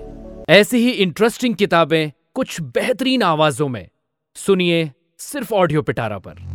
ऐसी 0.50 0.78
ही 0.78 0.92
इंटरेस्टिंग 0.92 1.56
किताबें 1.56 2.12
कुछ 2.34 2.62
बेहतरीन 2.62 3.24
आवाजों 3.24 3.68
में। 3.70 3.88
सुनिए 4.36 4.92
सिर्फ़ 5.20 5.54
ऑडियो 5.54 5.82
पिटारा 5.82 6.18
पर। 6.18 6.55